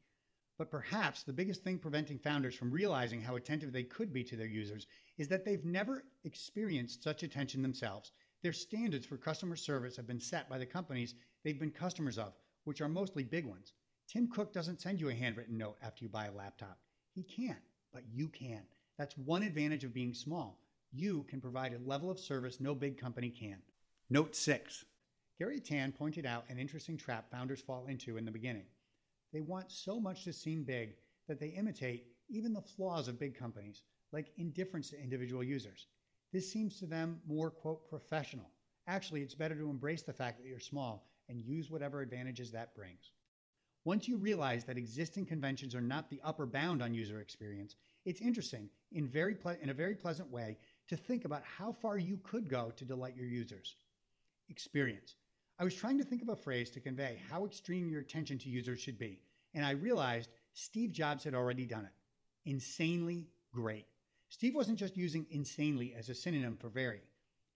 But 0.58 0.72
perhaps 0.72 1.24
the 1.24 1.34
biggest 1.34 1.64
thing 1.64 1.78
preventing 1.78 2.18
founders 2.18 2.56
from 2.56 2.72
realizing 2.72 3.22
how 3.22 3.36
attentive 3.36 3.72
they 3.72 3.84
could 3.84 4.12
be 4.12 4.24
to 4.24 4.36
their 4.36 4.48
users 4.48 4.88
is 5.18 5.28
that 5.28 5.46
they've 5.46 5.64
never 5.64 6.04
experienced 6.24 7.04
such 7.04 7.24
attention 7.24 7.62
themselves. 7.62 8.12
Their 8.42 8.54
standards 8.54 9.06
for 9.06 9.18
customer 9.18 9.56
service 9.56 9.96
have 9.96 10.08
been 10.08 10.20
set 10.20 10.50
by 10.50 10.58
the 10.58 10.66
companies 10.66 11.16
they've 11.44 11.60
been 11.60 11.72
customers 11.72 12.18
of, 12.18 12.34
which 12.64 12.82
are 12.82 12.90
mostly 12.90 13.24
big 13.24 13.46
ones. 13.46 13.74
Tim 14.08 14.28
Cook 14.28 14.54
doesn't 14.54 14.82
send 14.82 15.00
you 15.00 15.10
a 15.10 15.14
handwritten 15.14 15.58
note 15.58 15.78
after 15.82 16.04
you 16.04 16.10
buy 16.10 16.28
a 16.28 16.32
laptop. 16.32 16.80
He 17.14 17.24
can't, 17.24 17.58
but 17.94 18.04
you 18.12 18.28
can. 18.30 18.64
That's 18.98 19.18
one 19.18 19.44
advantage 19.44 19.84
of 19.84 19.94
being 19.94 20.14
small 20.14 20.60
you 20.92 21.26
can 21.30 21.42
provide 21.42 21.74
a 21.74 21.90
level 21.90 22.10
of 22.10 22.20
service 22.20 22.60
no 22.60 22.74
big 22.74 22.98
company 22.98 23.30
can. 23.30 23.58
Note 24.10 24.36
6. 24.36 24.86
Garry 25.38 25.60
Tan 25.60 25.92
pointed 25.92 26.26
out 26.26 26.46
an 26.50 26.58
interesting 26.58 26.98
trap 26.98 27.30
founders 27.30 27.62
fall 27.62 27.88
into 27.88 28.18
in 28.18 28.26
the 28.26 28.32
beginning. 28.32 28.66
They 29.34 29.42
want 29.42 29.72
so 29.72 30.00
much 30.00 30.24
to 30.24 30.34
seem 30.34 30.64
big 30.64 30.96
that 31.28 31.40
they 31.40 31.48
imitate 31.48 32.08
even 32.30 32.54
the 32.54 32.62
flaws 32.62 33.08
of 33.08 33.20
big 33.20 33.38
companies, 33.38 33.84
like 34.12 34.32
indifference 34.38 34.90
to 34.90 35.02
individual 35.02 35.44
users. 35.44 35.88
This 36.34 36.52
seems 36.52 36.80
to 36.80 36.86
them 36.86 37.22
more, 37.28 37.50
quote, 37.50 37.90
professional. 37.90 38.50
Actually, 38.88 39.22
it's 39.22 39.36
better 39.36 39.56
to 39.56 39.70
embrace 39.70 40.02
the 40.02 40.14
fact 40.14 40.38
that 40.40 40.48
you're 40.48 40.60
small 40.60 41.10
and 41.30 41.42
use 41.42 41.70
whatever 41.70 42.02
advantages 42.02 42.52
that 42.52 42.76
brings. 42.76 43.12
Once 43.86 44.08
you 44.08 44.18
realize 44.18 44.66
that 44.66 44.78
existing 44.78 45.26
conventions 45.26 45.74
are 45.74 45.82
not 45.82 46.10
the 46.10 46.20
upper 46.24 46.46
bound 46.46 46.82
on 46.82 46.94
user 46.94 47.22
experience, 47.22 47.76
it's 48.06 48.22
interesting 48.22 48.70
in, 48.92 49.08
very 49.08 49.36
ple- 49.36 49.56
in 49.62 49.70
a 49.70 49.74
very 49.74 49.96
pleasant 49.96 50.30
way 50.30 50.58
to 50.88 50.98
think 50.98 51.24
about 51.24 51.44
how 51.44 51.72
far 51.72 51.98
you 51.98 52.20
could 52.24 52.50
go 52.50 52.72
to 52.76 52.86
delight 52.86 53.16
your 53.16 53.26
users. 53.26 53.76
Experience. 54.50 55.16
I 55.60 55.64
was 55.64 55.74
trying 55.74 55.98
to 55.98 56.04
think 56.04 56.22
of 56.22 56.30
a 56.30 56.36
phrase 56.36 56.70
to 56.72 56.80
convey 56.80 57.20
how 57.32 57.46
extreme 57.46 57.90
your 57.90 58.02
attention 58.02 58.38
to 58.40 58.50
users 58.50 58.80
should 58.80 59.00
be, 59.00 59.20
and 59.56 59.66
I 59.66 59.72
realized 59.72 60.30
Steve 60.54 60.92
Jobs 60.92 61.24
had 61.24 61.34
already 61.34 61.66
done 61.66 61.86
it. 61.86 62.50
Insanely 62.50 63.28
great. 63.52 63.88
Steve 64.30 64.54
wasn't 64.54 64.78
just 64.78 64.96
using 64.96 65.26
insanely 65.32 65.96
as 65.98 66.10
a 66.10 66.16
synonym 66.16 66.58
for 66.58 66.70
very, 66.70 67.02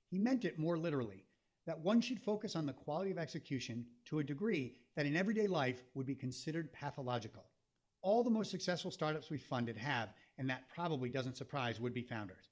he 0.09 0.17
meant 0.17 0.45
it 0.45 0.57
more 0.57 0.79
literally 0.79 1.25
that 1.67 1.79
one 1.79 2.01
should 2.01 2.19
focus 2.19 2.55
on 2.55 2.65
the 2.65 2.73
quality 2.73 3.11
of 3.11 3.19
execution 3.19 3.85
to 4.05 4.17
a 4.17 4.23
degree 4.23 4.73
that 4.95 5.05
in 5.05 5.15
everyday 5.15 5.45
life 5.45 5.83
would 5.93 6.07
be 6.07 6.15
considered 6.15 6.73
pathological. 6.73 7.45
All 8.01 8.23
the 8.23 8.31
most 8.31 8.49
successful 8.49 8.89
startups 8.89 9.29
we 9.29 9.37
funded 9.37 9.77
have, 9.77 10.09
and 10.39 10.49
that 10.49 10.67
probably 10.73 11.09
doesn't 11.09 11.37
surprise 11.37 11.79
would 11.79 11.93
be 11.93 12.01
founders. 12.01 12.49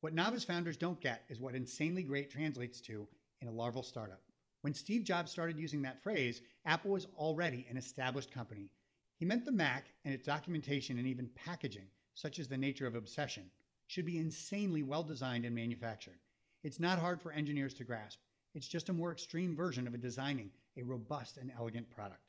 What 0.00 0.14
novice 0.14 0.44
founders 0.44 0.78
don't 0.78 1.00
get 1.00 1.24
is 1.28 1.40
what 1.40 1.54
insanely 1.54 2.02
great 2.02 2.30
translates 2.30 2.80
to 2.82 3.06
in 3.42 3.48
a 3.48 3.52
larval 3.52 3.82
startup. 3.82 4.22
When 4.62 4.74
Steve 4.74 5.02
Jobs 5.02 5.30
started 5.30 5.58
using 5.58 5.82
that 5.82 6.02
phrase, 6.02 6.40
Apple 6.64 6.92
was 6.92 7.08
already 7.16 7.66
an 7.68 7.76
established 7.76 8.32
company. 8.32 8.70
He 9.18 9.24
meant 9.24 9.44
the 9.44 9.52
Mac 9.52 9.86
and 10.04 10.14
its 10.14 10.24
documentation 10.24 10.98
and 10.98 11.06
even 11.06 11.30
packaging, 11.34 11.88
such 12.14 12.38
as 12.38 12.48
the 12.48 12.56
nature 12.56 12.86
of 12.86 12.94
obsession, 12.94 13.50
should 13.88 14.06
be 14.06 14.18
insanely 14.18 14.82
well 14.84 15.02
designed 15.02 15.44
and 15.44 15.54
manufactured. 15.54 16.18
It's 16.62 16.78
not 16.78 17.00
hard 17.00 17.20
for 17.20 17.32
engineers 17.32 17.74
to 17.74 17.84
grasp. 17.84 18.20
It's 18.54 18.68
just 18.68 18.88
a 18.88 18.92
more 18.92 19.10
extreme 19.10 19.56
version 19.56 19.88
of 19.88 20.00
designing 20.00 20.50
a 20.76 20.82
robust 20.82 21.38
and 21.38 21.50
elegant 21.58 21.90
product. 21.90 22.22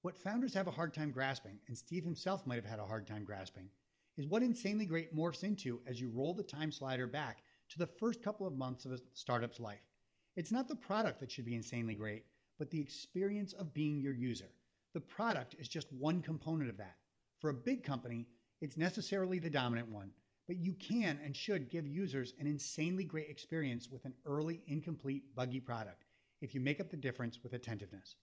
What 0.00 0.16
founders 0.16 0.54
have 0.54 0.66
a 0.66 0.72
hard 0.72 0.94
time 0.94 1.10
grasping, 1.10 1.58
and 1.68 1.76
Steve 1.76 2.04
himself 2.04 2.46
might 2.46 2.56
have 2.56 2.64
had 2.64 2.78
a 2.78 2.86
hard 2.86 3.06
time 3.06 3.24
grasping, 3.24 3.68
is 4.16 4.26
what 4.26 4.42
insanely 4.42 4.86
great 4.86 5.14
morphs 5.14 5.44
into 5.44 5.80
as 5.86 6.00
you 6.00 6.08
roll 6.08 6.32
the 6.32 6.42
time 6.42 6.72
slider 6.72 7.06
back 7.06 7.42
to 7.68 7.78
the 7.78 7.86
first 7.86 8.22
couple 8.22 8.46
of 8.46 8.56
months 8.56 8.84
of 8.84 8.92
a 8.92 8.98
startup's 9.12 9.60
life. 9.60 9.91
It's 10.34 10.52
not 10.52 10.66
the 10.66 10.74
product 10.74 11.20
that 11.20 11.30
should 11.30 11.44
be 11.44 11.54
insanely 11.54 11.94
great, 11.94 12.24
but 12.58 12.70
the 12.70 12.80
experience 12.80 13.52
of 13.52 13.74
being 13.74 14.00
your 14.00 14.14
user. 14.14 14.50
The 14.94 15.00
product 15.00 15.56
is 15.58 15.68
just 15.68 15.92
one 15.92 16.22
component 16.22 16.70
of 16.70 16.78
that. 16.78 16.96
For 17.40 17.50
a 17.50 17.54
big 17.54 17.82
company, 17.82 18.26
it's 18.60 18.76
necessarily 18.76 19.38
the 19.38 19.50
dominant 19.50 19.88
one, 19.90 20.10
but 20.46 20.56
you 20.56 20.74
can 20.74 21.18
and 21.24 21.36
should 21.36 21.70
give 21.70 21.86
users 21.86 22.34
an 22.38 22.46
insanely 22.46 23.04
great 23.04 23.28
experience 23.28 23.90
with 23.90 24.04
an 24.04 24.14
early, 24.24 24.62
incomplete, 24.66 25.34
buggy 25.34 25.60
product 25.60 26.04
if 26.40 26.54
you 26.54 26.60
make 26.60 26.80
up 26.80 26.90
the 26.90 26.96
difference 26.96 27.42
with 27.42 27.52
attentiveness. 27.52 28.16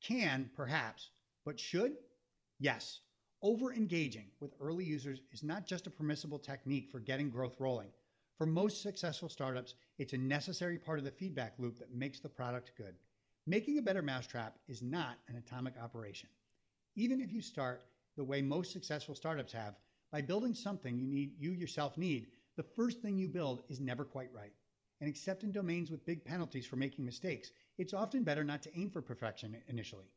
Can, 0.00 0.50
perhaps, 0.56 1.10
but 1.44 1.58
should? 1.60 1.96
Yes. 2.58 3.00
Over 3.42 3.72
engaging 3.72 4.26
with 4.40 4.54
early 4.60 4.84
users 4.84 5.20
is 5.32 5.42
not 5.42 5.66
just 5.66 5.86
a 5.86 5.90
permissible 5.90 6.38
technique 6.38 6.88
for 6.90 7.00
getting 7.00 7.28
growth 7.28 7.56
rolling. 7.58 7.90
For 8.36 8.46
most 8.46 8.82
successful 8.82 9.28
startups, 9.28 9.74
it's 9.96 10.12
a 10.12 10.18
necessary 10.18 10.76
part 10.76 10.98
of 10.98 11.04
the 11.04 11.12
feedback 11.12 11.54
loop 11.58 11.78
that 11.78 11.94
makes 11.94 12.18
the 12.18 12.28
product 12.28 12.72
good. 12.76 12.96
Making 13.46 13.78
a 13.78 13.82
better 13.82 14.02
mousetrap 14.02 14.58
is 14.66 14.82
not 14.82 15.18
an 15.28 15.36
atomic 15.36 15.74
operation. 15.80 16.28
Even 16.96 17.20
if 17.20 17.32
you 17.32 17.40
start 17.40 17.86
the 18.16 18.24
way 18.24 18.42
most 18.42 18.72
successful 18.72 19.14
startups 19.14 19.52
have, 19.52 19.76
by 20.10 20.20
building 20.20 20.52
something 20.52 20.98
you 20.98 21.06
need 21.06 21.34
you 21.38 21.52
yourself 21.52 21.96
need, 21.96 22.26
the 22.56 22.62
first 22.62 23.00
thing 23.00 23.16
you 23.16 23.28
build 23.28 23.62
is 23.68 23.80
never 23.80 24.04
quite 24.04 24.32
right. 24.34 24.52
And 25.00 25.08
except 25.08 25.44
in 25.44 25.52
domains 25.52 25.90
with 25.90 26.06
big 26.06 26.24
penalties 26.24 26.66
for 26.66 26.76
making 26.76 27.04
mistakes, 27.04 27.52
it's 27.78 27.94
often 27.94 28.24
better 28.24 28.42
not 28.42 28.62
to 28.62 28.78
aim 28.78 28.90
for 28.90 29.00
perfection 29.00 29.56
initially. 29.68 30.10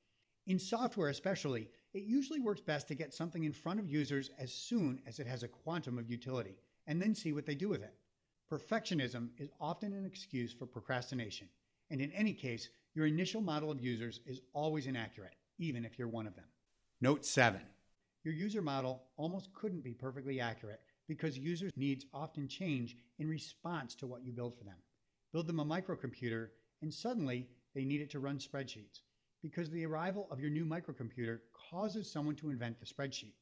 In 0.47 0.57
software, 0.57 1.09
especially, 1.09 1.69
it 1.93 2.03
usually 2.03 2.39
works 2.39 2.62
best 2.62 2.88
to 2.88 2.95
get 2.95 3.13
something 3.13 3.43
in 3.43 3.53
front 3.53 3.79
of 3.79 3.89
users 3.89 4.31
as 4.39 4.51
soon 4.51 5.01
as 5.05 5.19
it 5.19 5.27
has 5.27 5.43
a 5.43 5.47
quantum 5.47 6.00
of 6.00 6.09
utility, 6.09 6.57
and 6.88 7.00
then 7.00 7.13
see 7.13 7.33
what 7.33 7.45
they 7.45 7.55
do 7.55 7.69
with 7.69 7.83
it. 7.83 7.93
Perfectionism 8.50 9.30
is 9.38 9.50
often 9.60 9.92
an 9.92 10.06
excuse 10.06 10.54
for 10.54 10.66
procrastination, 10.66 11.50
and 11.89 12.00
in 12.00 12.13
any 12.13 12.32
case, 12.32 12.70
your 12.96 13.06
initial 13.06 13.42
model 13.42 13.70
of 13.70 13.82
users 13.82 14.22
is 14.25 14.39
always 14.54 14.88
inaccurate, 14.88 15.36
even 15.58 15.84
if 15.84 16.00
you're 16.00 16.08
one 16.08 16.25
of 16.25 16.36
them. 16.36 16.46
Note 17.01 17.25
7 17.25 17.60
Your 18.24 18.34
user 18.34 18.62
model 18.62 19.04
almost 19.18 19.54
couldn't 19.54 19.84
be 19.84 19.94
perfectly 19.94 20.39
accurate 20.39 20.80
because 21.10 21.38
users' 21.38 21.74
needs 21.75 22.06
often 22.13 22.48
change 22.48 22.96
in 23.20 23.27
response 23.27 23.96
to 23.96 24.08
what 24.08 24.24
you 24.24 24.32
build 24.32 24.58
for 24.58 24.63
them. 24.63 24.77
Build 25.34 25.48
them 25.48 25.60
a 25.60 25.66
microcomputer, 25.66 26.48
and 26.82 26.94
suddenly 26.94 27.50
they 27.75 27.84
need 27.84 28.00
it 28.00 28.10
to 28.12 28.20
run 28.20 28.39
spreadsheets 28.39 29.01
because 29.44 29.70
the 29.70 29.86
arrival 29.86 30.25
of 30.32 30.39
your 30.39 30.50
new 30.50 30.66
microcomputer 30.66 31.39
causes 31.70 32.10
someone 32.10 32.36
to 32.36 32.50
invent 32.50 32.80
the 32.80 32.86
spreadsheet. 32.86 33.34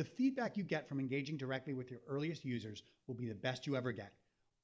The 0.00 0.06
feedback 0.06 0.56
you 0.56 0.64
get 0.64 0.88
from 0.88 0.98
engaging 0.98 1.36
directly 1.36 1.74
with 1.74 1.90
your 1.90 2.00
earliest 2.08 2.42
users 2.42 2.84
will 3.06 3.14
be 3.14 3.28
the 3.28 3.34
best 3.34 3.66
you 3.66 3.76
ever 3.76 3.92
get. 3.92 4.14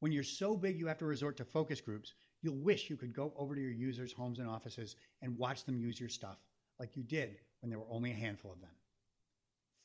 When 0.01 0.11
you're 0.11 0.23
so 0.23 0.57
big 0.57 0.79
you 0.79 0.87
have 0.87 0.97
to 0.97 1.05
resort 1.05 1.37
to 1.37 1.45
focus 1.45 1.79
groups, 1.79 2.15
you'll 2.41 2.57
wish 2.57 2.89
you 2.89 2.97
could 2.97 3.13
go 3.13 3.35
over 3.37 3.55
to 3.55 3.61
your 3.61 3.71
users' 3.71 4.15
homes 4.15 4.39
and 4.39 4.49
offices 4.49 4.97
and 5.21 5.37
watch 5.37 5.67
them 5.67 5.77
use 5.77 6.01
your 6.01 6.09
stuff, 6.09 6.39
like 6.81 6.97
you 6.97 7.03
did 7.03 7.37
when 7.61 7.69
there 7.69 7.79
were 7.79 7.91
only 7.91 8.13
a 8.13 8.15
handful 8.15 8.51
of 8.51 8.63
them. 8.63 8.71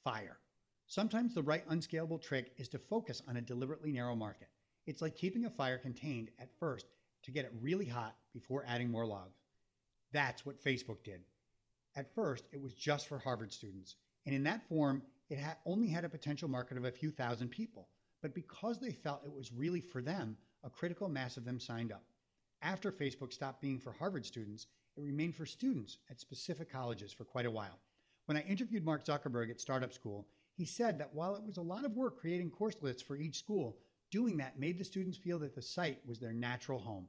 Fire. 0.06 0.38
Sometimes 0.88 1.36
the 1.36 1.44
right 1.44 1.66
unscalable 1.68 2.18
trick 2.18 2.54
is 2.58 2.70
to 2.70 2.80
focus 2.80 3.22
on 3.28 3.36
a 3.36 3.42
deliberately 3.42 3.92
narrow 3.92 4.16
market. 4.16 4.48
It's 4.88 5.02
like 5.02 5.18
keeping 5.18 5.44
a 5.44 5.50
fire 5.50 5.78
contained 5.78 6.30
at 6.40 6.58
first 6.62 6.86
to 7.24 7.32
get 7.32 7.44
it 7.44 7.52
really 7.60 7.88
hot 7.88 8.16
before 8.32 8.64
adding 8.66 8.90
more 8.90 9.06
logs. 9.06 9.42
That's 10.14 10.46
what 10.46 10.64
Facebook 10.64 11.04
did. 11.04 11.26
At 11.98 12.16
first, 12.16 12.46
it 12.54 12.62
was 12.62 12.74
just 12.74 13.10
for 13.10 13.20
Harvard 13.20 13.52
students, 13.52 13.98
and 14.26 14.34
in 14.34 14.44
that 14.44 14.66
form, 14.70 15.02
it 15.32 15.40
had 15.40 15.56
only 15.66 15.88
had 15.88 16.04
a 16.04 16.10
potential 16.10 16.50
market 16.50 16.76
of 16.76 16.84
a 16.84 16.92
few 16.92 17.10
thousand 17.10 17.48
people. 17.48 17.88
But 18.22 18.36
because 18.36 18.80
they 18.80 18.92
felt 18.92 19.24
it 19.26 19.34
was 19.34 19.54
really 19.54 19.80
for 19.80 20.02
them, 20.02 20.36
a 20.64 20.70
critical 20.70 21.08
mass 21.08 21.38
of 21.38 21.46
them 21.46 21.58
signed 21.58 21.94
up. 21.94 22.04
After 22.62 22.92
Facebook 22.92 23.32
stopped 23.32 23.62
being 23.62 23.80
for 23.80 23.94
Harvard 23.94 24.26
students, 24.26 24.68
it 24.98 25.02
remained 25.02 25.36
for 25.38 25.46
students 25.46 26.00
at 26.10 26.20
specific 26.20 26.70
colleges 26.70 27.14
for 27.14 27.24
quite 27.24 27.46
a 27.46 27.52
while. 27.52 27.80
When 28.26 28.36
I 28.36 28.42
interviewed 28.42 28.84
Mark 28.84 29.06
Zuckerberg 29.06 29.50
at 29.50 29.62
Startup 29.62 29.94
School, 29.94 30.28
he 30.54 30.66
said 30.66 31.00
that 31.00 31.16
while 31.16 31.36
it 31.36 31.44
was 31.44 31.56
a 31.58 31.62
lot 31.62 31.86
of 31.86 31.96
work 31.96 32.20
creating 32.20 32.52
course 32.52 32.76
lists 32.82 33.02
for 33.02 33.16
each 33.16 33.40
school, 33.40 33.78
doing 34.12 34.36
that 34.38 34.60
made 34.60 34.78
the 34.78 34.84
students 34.84 35.18
feel 35.18 35.40
that 35.40 35.56
the 35.56 35.62
site 35.62 36.00
was 36.06 36.20
their 36.20 36.34
natural 36.34 36.78
home. 36.78 37.08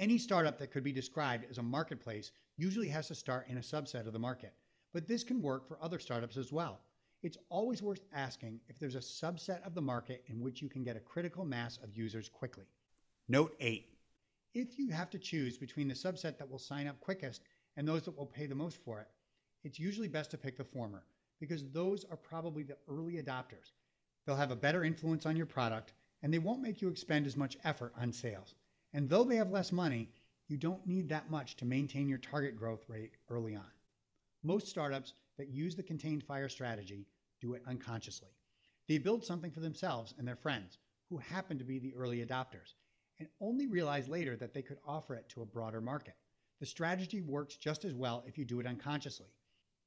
Any 0.00 0.18
startup 0.18 0.58
that 0.58 0.72
could 0.72 0.82
be 0.82 0.92
described 0.92 1.46
as 1.48 1.58
a 1.58 1.62
marketplace 1.62 2.32
usually 2.56 2.88
has 2.88 3.06
to 3.06 3.14
start 3.14 3.46
in 3.48 3.58
a 3.58 3.60
subset 3.60 4.08
of 4.08 4.12
the 4.12 4.18
market, 4.18 4.52
but 4.92 5.06
this 5.06 5.22
can 5.22 5.40
work 5.40 5.68
for 5.68 5.78
other 5.80 6.00
startups 6.00 6.36
as 6.36 6.50
well. 6.52 6.80
It's 7.22 7.38
always 7.50 7.82
worth 7.82 8.02
asking 8.12 8.60
if 8.68 8.80
there's 8.80 8.96
a 8.96 8.98
subset 8.98 9.64
of 9.64 9.74
the 9.74 9.80
market 9.80 10.24
in 10.26 10.40
which 10.40 10.60
you 10.60 10.68
can 10.68 10.82
get 10.82 10.96
a 10.96 11.00
critical 11.00 11.44
mass 11.44 11.78
of 11.82 11.96
users 11.96 12.28
quickly. 12.28 12.64
Note 13.28 13.54
8. 13.60 13.86
If 14.54 14.76
you 14.76 14.90
have 14.90 15.08
to 15.10 15.18
choose 15.18 15.56
between 15.56 15.86
the 15.86 15.94
subset 15.94 16.36
that 16.38 16.50
will 16.50 16.58
sign 16.58 16.88
up 16.88 17.00
quickest 17.00 17.42
and 17.76 17.86
those 17.86 18.02
that 18.02 18.18
will 18.18 18.26
pay 18.26 18.46
the 18.46 18.56
most 18.56 18.76
for 18.84 19.00
it, 19.00 19.06
it's 19.62 19.78
usually 19.78 20.08
best 20.08 20.32
to 20.32 20.38
pick 20.38 20.56
the 20.56 20.64
former 20.64 21.04
because 21.38 21.64
those 21.70 22.04
are 22.10 22.16
probably 22.16 22.64
the 22.64 22.76
early 22.88 23.14
adopters. 23.14 23.70
They'll 24.26 24.36
have 24.36 24.50
a 24.50 24.56
better 24.56 24.82
influence 24.82 25.24
on 25.24 25.36
your 25.36 25.46
product 25.46 25.92
and 26.22 26.34
they 26.34 26.40
won't 26.40 26.62
make 26.62 26.82
you 26.82 26.88
expend 26.88 27.26
as 27.26 27.36
much 27.36 27.56
effort 27.62 27.92
on 27.96 28.12
sales. 28.12 28.54
And 28.92 29.08
though 29.08 29.24
they 29.24 29.36
have 29.36 29.50
less 29.50 29.70
money, 29.70 30.10
you 30.48 30.56
don't 30.56 30.86
need 30.86 31.08
that 31.08 31.30
much 31.30 31.56
to 31.56 31.64
maintain 31.64 32.08
your 32.08 32.18
target 32.18 32.56
growth 32.56 32.84
rate 32.88 33.12
early 33.30 33.54
on. 33.54 33.70
Most 34.42 34.66
startups 34.68 35.14
that 35.38 35.48
use 35.48 35.74
the 35.74 35.82
contained 35.82 36.24
fire 36.24 36.48
strategy 36.48 37.06
do 37.40 37.54
it 37.54 37.62
unconsciously. 37.66 38.30
They 38.88 38.98
build 38.98 39.24
something 39.24 39.50
for 39.50 39.60
themselves 39.60 40.14
and 40.18 40.26
their 40.26 40.36
friends, 40.36 40.78
who 41.08 41.18
happen 41.18 41.58
to 41.58 41.64
be 41.64 41.78
the 41.78 41.94
early 41.94 42.24
adopters, 42.24 42.74
and 43.18 43.28
only 43.40 43.66
realize 43.66 44.08
later 44.08 44.36
that 44.36 44.54
they 44.54 44.62
could 44.62 44.78
offer 44.86 45.14
it 45.14 45.28
to 45.28 45.42
a 45.42 45.46
broader 45.46 45.80
market. 45.80 46.14
The 46.60 46.66
strategy 46.66 47.20
works 47.20 47.56
just 47.56 47.84
as 47.84 47.94
well 47.94 48.24
if 48.26 48.38
you 48.38 48.44
do 48.44 48.60
it 48.60 48.66
unconsciously. 48.66 49.28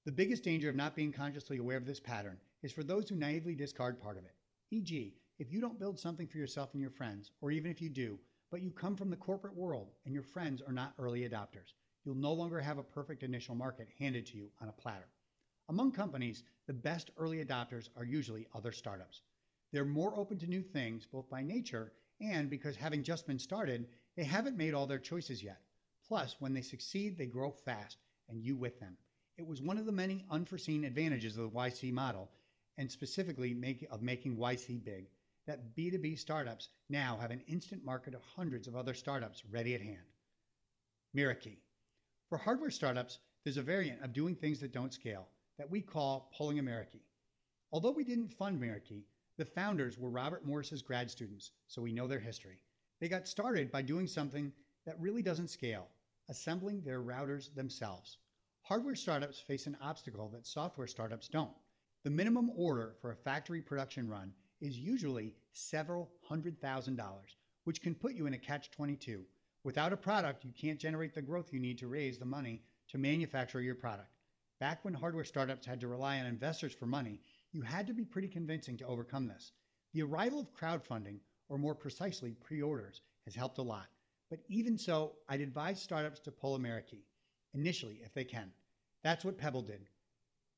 The 0.06 0.12
biggest 0.12 0.44
danger 0.44 0.70
of 0.70 0.76
not 0.76 0.96
being 0.96 1.12
consciously 1.12 1.58
aware 1.58 1.78
of 1.78 1.86
this 1.86 2.00
pattern 2.00 2.38
is 2.62 2.72
for 2.72 2.84
those 2.84 3.10
who 3.10 3.16
naively 3.16 3.56
discard 3.56 4.00
part 4.00 4.18
of 4.18 4.26
it. 4.26 4.36
E.g., 4.72 5.16
if 5.40 5.52
you 5.52 5.60
don't 5.60 5.80
build 5.80 6.00
something 6.00 6.28
for 6.28 6.38
yourself 6.38 6.74
and 6.74 6.82
your 6.82 6.92
friends, 6.92 7.32
or 7.42 7.52
even 7.52 7.72
if 7.72 7.82
you 7.82 7.90
do, 7.90 8.20
but 8.52 8.62
you 8.62 8.72
come 8.72 8.96
from 8.96 9.10
the 9.10 9.16
corporate 9.16 9.56
world 9.56 9.92
and 10.06 10.14
your 10.14 10.24
friends 10.24 10.62
are 10.62 10.74
not 10.74 10.94
early 11.00 11.28
adopters, 11.28 11.74
you'll 12.04 12.16
no 12.16 12.34
longer 12.34 12.60
have 12.60 12.78
a 12.78 12.84
perfect 12.84 13.24
initial 13.24 13.56
market 13.56 13.90
handed 14.00 14.26
to 14.28 14.38
you 14.38 14.50
on 14.62 14.70
a 14.70 14.74
platter. 14.74 15.08
Among 15.68 15.92
companies, 15.92 16.44
the 16.68 16.74
best 16.74 17.12
early 17.18 17.44
adopters 17.44 17.90
are 17.96 18.06
usually 18.06 18.48
other 18.54 18.72
startups. 18.72 19.22
They're 19.72 19.86
more 19.86 20.16
open 20.16 20.38
to 20.40 20.48
new 20.48 20.62
things, 20.62 21.06
both 21.06 21.30
by 21.30 21.42
nature 21.42 21.92
and 22.22 22.50
because 22.50 22.76
having 22.76 23.04
just 23.04 23.28
been 23.28 23.40
started, 23.40 23.88
they 24.16 24.24
haven't 24.24 24.58
made 24.58 24.74
all 24.74 24.88
their 24.88 25.00
choices 25.00 25.44
yet. 25.44 25.62
Plus, 26.08 26.36
when 26.40 26.54
they 26.54 26.62
succeed, 26.62 27.18
they 27.18 27.26
grow 27.26 27.52
fast, 27.52 27.98
and 28.30 28.42
you 28.42 28.56
with 28.56 28.80
them. 28.80 28.96
It 29.38 29.46
was 29.46 29.62
one 29.62 29.78
of 29.78 29.86
the 29.86 29.92
many 29.92 30.24
unforeseen 30.30 30.86
advantages 30.86 31.38
of 31.38 31.44
the 31.44 31.58
YC 31.58 31.92
model, 31.92 32.32
and 32.78 32.90
specifically 32.90 33.54
make, 33.54 33.86
of 33.92 34.02
making 34.02 34.38
YC 34.38 34.84
big, 34.84 35.10
that 35.46 35.76
B2B 35.76 36.18
startups 36.18 36.70
now 36.90 37.18
have 37.20 37.32
an 37.32 37.44
instant 37.48 37.84
market 37.84 38.14
of 38.14 38.22
hundreds 38.22 38.68
of 38.68 38.76
other 38.76 38.94
startups 38.94 39.44
ready 39.52 39.76
at 39.76 39.82
hand. 39.82 40.14
Meraki. 41.16 41.58
For 42.30 42.38
hardware 42.38 42.72
startups, 42.72 43.20
there's 43.44 43.58
a 43.58 43.62
variant 43.62 44.02
of 44.02 44.14
doing 44.14 44.36
things 44.36 44.60
that 44.62 44.74
don't 44.74 44.94
scale 44.94 45.28
that 45.58 45.70
we 45.70 45.82
call 45.82 46.32
pulling 46.38 46.60
a 46.60 46.64
Meraki. 46.64 47.02
Although 47.72 47.92
we 47.92 48.04
didn't 48.04 48.34
fund 48.34 48.62
Meraki, 48.62 49.04
the 49.38 49.46
founders 49.46 49.98
were 49.98 50.10
Robert 50.10 50.46
Morris's 50.46 50.82
grad 50.82 51.12
students, 51.12 51.52
so 51.68 51.82
we 51.82 51.92
know 51.92 52.08
their 52.08 52.20
history. 52.20 52.60
They 53.00 53.10
got 53.10 53.28
started 53.28 53.72
by 53.72 53.82
doing 53.82 54.08
something 54.08 54.52
that 54.86 55.00
really 55.00 55.22
doesn't 55.22 55.50
scale, 55.50 55.88
assembling 56.30 56.82
their 56.82 57.02
routers 57.02 57.54
themselves. 57.54 58.18
Hardware 58.62 58.96
startups 58.96 59.40
face 59.40 59.68
an 59.68 59.78
obstacle 59.82 60.30
that 60.30 60.48
software 60.48 60.88
startups 60.88 61.28
don't. 61.28 61.52
The 62.04 62.10
minimum 62.10 62.52
order 62.56 62.96
for 63.02 63.12
a 63.12 63.16
factory 63.16 63.62
production 63.62 64.08
run 64.08 64.32
is 64.62 64.78
usually 64.78 65.34
several 65.52 66.12
hundred 66.22 66.60
thousand 66.62 66.96
dollars, 66.96 67.36
which 67.66 67.82
can 67.82 67.94
put 67.94 68.14
you 68.14 68.26
in 68.26 68.34
a 68.34 68.38
catch 68.38 68.72
22. 68.72 69.24
Without 69.64 69.92
a 69.92 69.98
product, 69.98 70.46
you 70.46 70.54
can't 70.60 70.80
generate 70.80 71.14
the 71.14 71.22
growth 71.22 71.52
you 71.52 71.60
need 71.60 71.78
to 71.80 71.88
raise 71.88 72.18
the 72.18 72.26
money 72.26 72.62
to 72.88 72.98
manufacture 72.98 73.62
your 73.62 73.76
product. 73.76 74.15
Back 74.60 74.86
when 74.86 74.94
hardware 74.94 75.26
startups 75.26 75.66
had 75.66 75.82
to 75.82 75.88
rely 75.88 76.20
on 76.20 76.26
investors 76.26 76.74
for 76.74 76.86
money, 76.86 77.20
you 77.52 77.62
had 77.62 77.86
to 77.88 77.94
be 77.94 78.06
pretty 78.06 78.30
convincing 78.30 78.78
to 78.78 78.86
overcome 78.88 79.28
this. 79.28 79.52
The 79.94 80.02
arrival 80.04 80.40
of 80.40 80.54
crowdfunding, 80.54 81.20
or 81.50 81.58
more 81.58 81.76
precisely, 81.76 82.36
pre 82.36 82.62
orders, 82.62 83.02
has 83.26 83.36
helped 83.36 83.58
a 83.58 83.64
lot. 83.64 83.88
But 84.30 84.40
even 84.48 84.78
so, 84.78 85.18
I'd 85.28 85.42
advise 85.42 85.82
startups 85.82 86.22
to 86.22 86.32
pull 86.32 86.56
a 86.56 86.60
Meraki 86.60 87.04
initially 87.54 88.00
if 88.04 88.14
they 88.14 88.24
can. 88.24 88.52
That's 89.04 89.26
what 89.26 89.38
Pebble 89.38 89.62
did. 89.62 89.90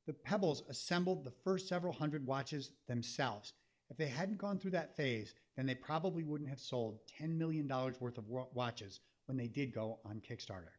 The 0.05 0.13
Pebbles 0.13 0.63
assembled 0.69 1.23
the 1.23 1.31
first 1.43 1.67
several 1.67 1.91
hundred 1.91 2.25
watches 2.25 2.71
themselves. 2.87 3.53
If 3.89 3.97
they 3.97 4.07
hadn't 4.07 4.37
gone 4.37 4.59
through 4.59 4.71
that 4.71 4.95
phase, 4.95 5.33
then 5.55 5.65
they 5.65 5.75
probably 5.75 6.23
wouldn't 6.23 6.49
have 6.49 6.59
sold 6.59 6.99
$10 7.19 7.35
million 7.35 7.67
worth 7.67 8.17
of 8.17 8.29
watches 8.29 8.99
when 9.25 9.37
they 9.37 9.47
did 9.47 9.73
go 9.73 9.99
on 10.05 10.21
Kickstarter. 10.21 10.71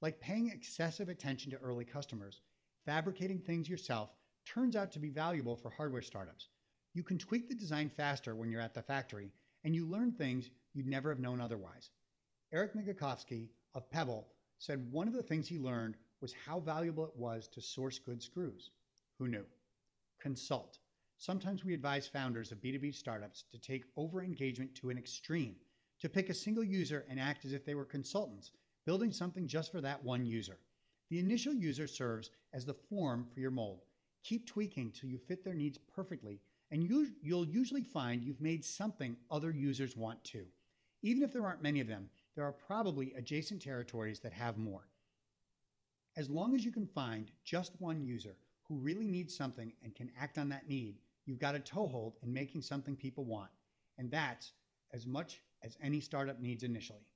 Like 0.00 0.20
paying 0.20 0.48
excessive 0.48 1.08
attention 1.08 1.50
to 1.50 1.58
early 1.58 1.84
customers, 1.84 2.40
fabricating 2.84 3.38
things 3.38 3.68
yourself 3.68 4.10
turns 4.46 4.76
out 4.76 4.90
to 4.92 4.98
be 4.98 5.10
valuable 5.10 5.56
for 5.56 5.70
hardware 5.70 6.02
startups. 6.02 6.48
You 6.94 7.02
can 7.02 7.18
tweak 7.18 7.48
the 7.48 7.54
design 7.54 7.88
faster 7.88 8.34
when 8.34 8.50
you're 8.50 8.60
at 8.60 8.74
the 8.74 8.82
factory, 8.82 9.30
and 9.64 9.74
you 9.74 9.86
learn 9.86 10.12
things 10.12 10.50
you'd 10.72 10.86
never 10.86 11.10
have 11.10 11.20
known 11.20 11.40
otherwise. 11.40 11.90
Eric 12.52 12.74
Migicovsky 12.74 13.48
of 13.74 13.90
Pebble 13.90 14.26
said 14.58 14.90
one 14.90 15.06
of 15.06 15.14
the 15.14 15.22
things 15.22 15.46
he 15.46 15.58
learned 15.58 15.96
was 16.20 16.34
how 16.46 16.60
valuable 16.60 17.04
it 17.04 17.16
was 17.16 17.48
to 17.48 17.60
source 17.60 17.98
good 17.98 18.22
screws. 18.22 18.70
Who 19.18 19.28
knew? 19.28 19.44
Consult. 20.20 20.78
Sometimes 21.16 21.64
we 21.64 21.74
advise 21.74 22.06
founders 22.06 22.50
of 22.50 22.60
B2B 22.60 22.94
startups 22.94 23.44
to 23.52 23.58
take 23.58 23.84
over 23.96 24.22
engagement 24.22 24.74
to 24.76 24.90
an 24.90 24.98
extreme, 24.98 25.56
to 26.00 26.08
pick 26.08 26.30
a 26.30 26.34
single 26.34 26.64
user 26.64 27.04
and 27.08 27.20
act 27.20 27.44
as 27.44 27.52
if 27.52 27.64
they 27.64 27.74
were 27.74 27.84
consultants, 27.84 28.52
building 28.86 29.12
something 29.12 29.46
just 29.46 29.70
for 29.70 29.80
that 29.80 30.02
one 30.02 30.24
user. 30.24 30.58
The 31.10 31.18
initial 31.18 31.52
user 31.52 31.88
serves 31.88 32.30
as 32.52 32.64
the 32.64 32.74
form 32.74 33.26
for 33.34 33.40
your 33.40 33.50
mold. 33.50 33.80
Keep 34.22 34.46
tweaking 34.46 34.92
till 34.92 35.10
you 35.10 35.18
fit 35.18 35.44
their 35.44 35.54
needs 35.54 35.78
perfectly, 35.78 36.40
and 36.70 36.84
you, 36.84 37.08
will 37.24 37.44
usually 37.44 37.82
find 37.82 38.22
you've 38.22 38.40
made 38.40 38.64
something 38.64 39.16
other 39.30 39.50
users 39.50 39.96
want 39.96 40.22
too. 40.22 40.46
Even 41.02 41.22
if 41.22 41.32
there 41.32 41.44
aren't 41.44 41.62
many 41.62 41.80
of 41.80 41.88
them, 41.88 42.08
there 42.36 42.44
are 42.44 42.52
probably 42.52 43.12
adjacent 43.14 43.60
territories 43.60 44.20
that 44.20 44.32
have 44.32 44.56
more. 44.56 44.86
As 46.16 46.30
long 46.30 46.54
as 46.54 46.64
you 46.64 46.70
can 46.70 46.86
find 46.86 47.30
just 47.44 47.72
one 47.80 48.04
user 48.04 48.36
who 48.64 48.76
really 48.76 49.06
needs 49.06 49.36
something 49.36 49.72
and 49.82 49.94
can 49.94 50.12
act 50.20 50.38
on 50.38 50.48
that 50.50 50.68
need, 50.68 50.98
you've 51.26 51.38
got 51.40 51.54
a 51.54 51.60
toehold 51.60 52.18
in 52.22 52.32
making 52.32 52.62
something 52.62 52.94
people 52.94 53.24
want. 53.24 53.50
And 53.98 54.10
that's 54.10 54.52
as 54.92 55.06
much 55.06 55.40
as 55.62 55.76
any 55.82 56.00
startup 56.00 56.40
needs 56.40 56.62
initially. 56.62 57.06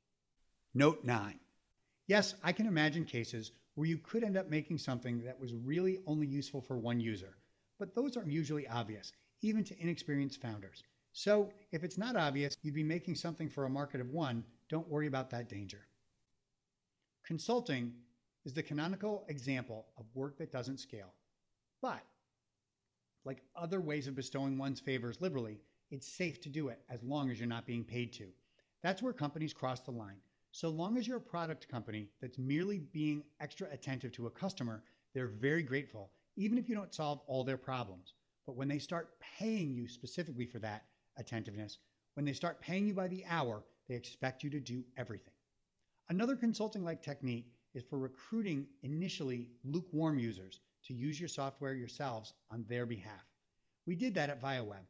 Note 0.75 1.05
9. 1.05 1.39
Yes, 2.07 2.35
I 2.43 2.53
can 2.53 2.67
imagine 2.67 3.05
cases 3.05 3.53
where 3.75 3.89
you 3.89 3.99
could 3.99 4.25
end 4.25 4.37
up 4.37 4.49
making 4.49 4.79
something 4.79 5.23
that 5.25 5.39
was 5.39 5.55
really 5.55 5.99
only 6.07 6.27
useful 6.27 6.61
for 6.61 6.79
one 6.79 7.01
user, 7.01 7.37
but 7.79 7.95
those 7.95 8.17
are 8.17 8.25
usually 8.27 8.69
obvious, 8.69 9.13
even 9.43 9.65
to 9.65 9.81
inexperienced 9.81 10.41
founders. 10.41 10.83
So 11.13 11.51
if 11.73 11.85
it's 11.85 11.99
not 11.99 12.17
obvious 12.17 12.57
you'd 12.63 12.75
be 12.75 12.83
making 12.83 13.15
something 13.17 13.49
for 13.49 13.65
a 13.65 13.71
market 13.71 14.01
of 14.01 14.11
one, 14.11 14.45
don't 14.69 14.89
worry 14.89 15.07
about 15.07 15.31
that 15.31 15.49
danger. 15.49 15.87
Consulting 17.27 17.93
is 18.45 18.53
the 18.53 18.63
canonical 18.63 19.25
example 19.29 19.87
of 19.97 20.05
work 20.15 20.39
that 20.39 20.53
doesn't 20.53 20.81
scale. 20.81 21.13
But, 21.81 22.03
like 23.25 23.43
other 23.57 23.81
ways 23.81 24.07
of 24.07 24.15
bestowing 24.15 24.59
one's 24.59 24.81
favors 24.81 25.21
liberally, 25.21 25.61
it's 25.91 26.07
safe 26.07 26.41
to 26.43 26.49
do 26.49 26.69
it 26.69 26.81
as 26.91 27.03
long 27.03 27.31
as 27.31 27.39
you're 27.39 27.49
not 27.49 27.67
being 27.67 27.85
paid 27.85 28.13
to. 28.15 28.27
That's 28.83 29.03
where 29.03 29.13
companies 29.13 29.55
cross 29.55 29.81
the 29.81 29.93
line. 29.93 30.19
So 30.55 30.69
long 30.69 30.97
as 30.97 31.09
you're 31.09 31.17
a 31.17 31.21
product 31.21 31.67
company 31.67 32.11
that's 32.21 32.39
merely 32.39 32.79
being 32.79 33.25
extra 33.41 33.67
attentive 33.73 34.13
to 34.13 34.29
a 34.29 34.31
customer, 34.31 34.85
they're 35.13 35.27
very 35.27 35.65
grateful, 35.65 36.13
even 36.37 36.59
if 36.59 36.69
you 36.69 36.77
don't 36.77 36.95
solve 36.95 37.23
all 37.27 37.43
their 37.43 37.57
problems. 37.57 38.15
But 38.47 38.55
when 38.55 38.69
they 38.69 38.79
start 38.79 39.19
paying 39.19 39.75
you 39.75 39.89
specifically 39.89 40.47
for 40.47 40.61
that 40.61 40.85
attentiveness, 41.17 41.79
when 42.15 42.25
they 42.25 42.33
start 42.33 42.61
paying 42.61 42.87
you 42.87 42.95
by 42.95 43.09
the 43.09 43.25
hour, 43.29 43.65
they 43.89 43.97
expect 43.97 44.45
you 44.45 44.51
to 44.51 44.61
do 44.61 44.85
everything. 44.97 45.35
Another 46.09 46.37
consulting 46.37 46.85
like 46.85 47.03
technique 47.03 47.51
is 47.75 47.83
for 47.83 47.99
recruiting 47.99 48.69
initially 48.85 49.49
lukewarm 49.65 50.21
users 50.21 50.61
to 50.85 50.95
use 50.95 51.19
your 51.19 51.29
software 51.29 51.75
yourselves 51.75 52.33
on 52.53 52.65
their 52.69 52.87
behalf. 52.87 53.27
We 53.87 53.97
did 53.97 54.15
that 54.15 54.31
at 54.31 54.41
ViaWeb. 54.41 54.87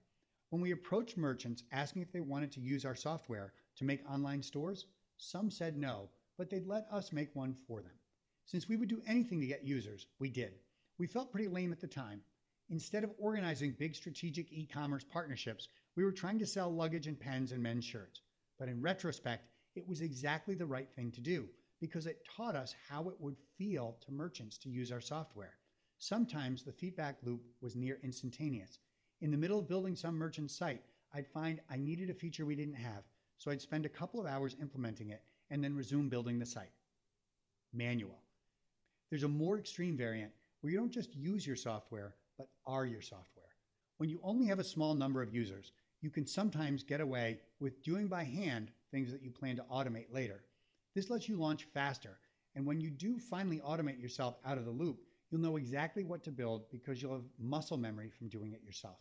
When 0.51 0.61
we 0.61 0.73
approached 0.73 1.17
merchants 1.17 1.63
asking 1.73 2.03
if 2.03 2.13
they 2.13 2.21
wanted 2.21 2.53
to 2.53 2.61
use 2.61 2.85
our 2.85 2.95
software 2.95 3.55
to 3.77 3.85
make 3.85 4.09
online 4.09 4.43
stores, 4.43 4.85
some 5.17 5.51
said 5.51 5.77
no, 5.77 6.11
but 6.37 6.51
they'd 6.51 6.67
let 6.67 6.87
us 6.91 7.13
make 7.13 7.35
one 7.35 7.55
for 7.67 7.81
them. 7.81 7.99
Since 8.47 8.69
we 8.69 8.77
would 8.77 8.89
do 8.89 9.03
anything 9.07 9.41
to 9.41 9.47
get 9.47 9.65
users, 9.65 10.07
we 10.19 10.29
did. 10.29 10.55
We 10.99 11.07
felt 11.07 11.33
pretty 11.33 11.49
lame 11.49 11.73
at 11.73 11.81
the 11.81 11.87
time. 11.87 12.21
Instead 12.69 13.05
of 13.05 13.13
organizing 13.19 13.73
big 13.79 13.95
strategic 13.95 14.53
e 14.53 14.67
commerce 14.67 15.05
partnerships, 15.05 15.69
we 15.97 16.05
were 16.05 16.13
trying 16.13 16.39
to 16.39 16.47
sell 16.47 16.75
luggage 16.75 17.07
and 17.07 17.19
pens 17.19 17.53
and 17.53 17.63
men's 17.63 17.85
shirts. 17.85 18.23
But 18.59 18.69
in 18.69 18.81
retrospect, 18.81 19.49
it 19.75 19.87
was 19.87 20.01
exactly 20.01 20.55
the 20.55 20.67
right 20.67 20.91
thing 20.95 21.11
to 21.13 21.21
do 21.21 21.49
because 21.81 22.07
it 22.07 22.25
taught 22.37 22.57
us 22.57 22.75
how 22.89 23.09
it 23.09 23.21
would 23.21 23.37
feel 23.59 23.99
to 24.01 24.13
merchants 24.13 24.57
to 24.59 24.71
use 24.71 24.93
our 24.93 25.01
software. 25.01 25.59
Sometimes 25.99 26.63
the 26.63 26.73
feedback 26.73 27.19
loop 27.23 27.43
was 27.61 27.77
near 27.77 27.99
instantaneous. 28.03 28.79
In 29.21 29.31
the 29.31 29.37
middle 29.37 29.59
of 29.59 29.69
building 29.69 29.97
some 29.97 30.17
merchant 30.17 30.51
site, 30.51 30.83
I'd 31.13 31.29
find 31.29 31.61
I 31.71 31.77
needed 31.77 32.11
a 32.11 32.15
feature 32.15 32.45
we 32.45 32.57
didn't 32.57 32.75
have, 32.75 33.05
so 33.39 33.51
I'd 33.51 33.61
spend 33.61 33.87
a 33.87 33.91
couple 33.91 34.21
of 34.21 34.27
hours 34.27 34.57
implementing 34.61 35.11
it 35.11 35.23
and 35.51 35.63
then 35.63 35.77
resume 35.77 36.09
building 36.09 36.39
the 36.39 36.47
site. 36.47 36.73
Manual. 37.73 38.19
There's 39.11 39.25
a 39.25 39.29
more 39.29 39.59
extreme 39.59 39.97
variant 39.97 40.33
where 40.61 40.73
you 40.73 40.79
don't 40.79 40.91
just 40.91 41.15
use 41.15 41.47
your 41.47 41.57
software, 41.57 42.15
but 42.39 42.49
are 42.67 42.87
your 42.87 43.03
software. 43.03 43.45
When 43.99 44.11
you 44.11 44.19
only 44.23 44.47
have 44.47 44.59
a 44.59 44.65
small 44.65 44.95
number 44.95 45.23
of 45.23 45.35
users, 45.35 45.73
you 46.01 46.11
can 46.11 46.27
sometimes 46.27 46.83
get 46.83 47.01
away 47.01 47.39
with 47.61 47.83
doing 47.83 48.09
by 48.09 48.25
hand 48.25 48.71
things 48.91 49.13
that 49.13 49.23
you 49.23 49.31
plan 49.31 49.57
to 49.57 49.65
automate 49.65 50.13
later. 50.13 50.45
This 50.95 51.11
lets 51.11 51.29
you 51.29 51.37
launch 51.37 51.65
faster. 51.73 52.19
And 52.55 52.65
when 52.67 52.81
you 52.81 52.91
do 52.91 53.19
finally 53.19 53.61
automate 53.61 54.01
yourself 54.01 54.37
out 54.45 54.59
of 54.59 54.65
the 54.65 54.71
loop, 54.71 55.01
you'll 55.31 55.41
know 55.41 55.57
exactly 55.57 56.05
what 56.05 56.23
to 56.25 56.31
build 56.31 56.71
because 56.71 57.03
you'll 57.03 57.15
have 57.15 57.25
muscle 57.39 57.77
memory 57.77 58.11
from 58.11 58.29
doing 58.29 58.53
it 58.53 58.63
yourself. 58.63 58.99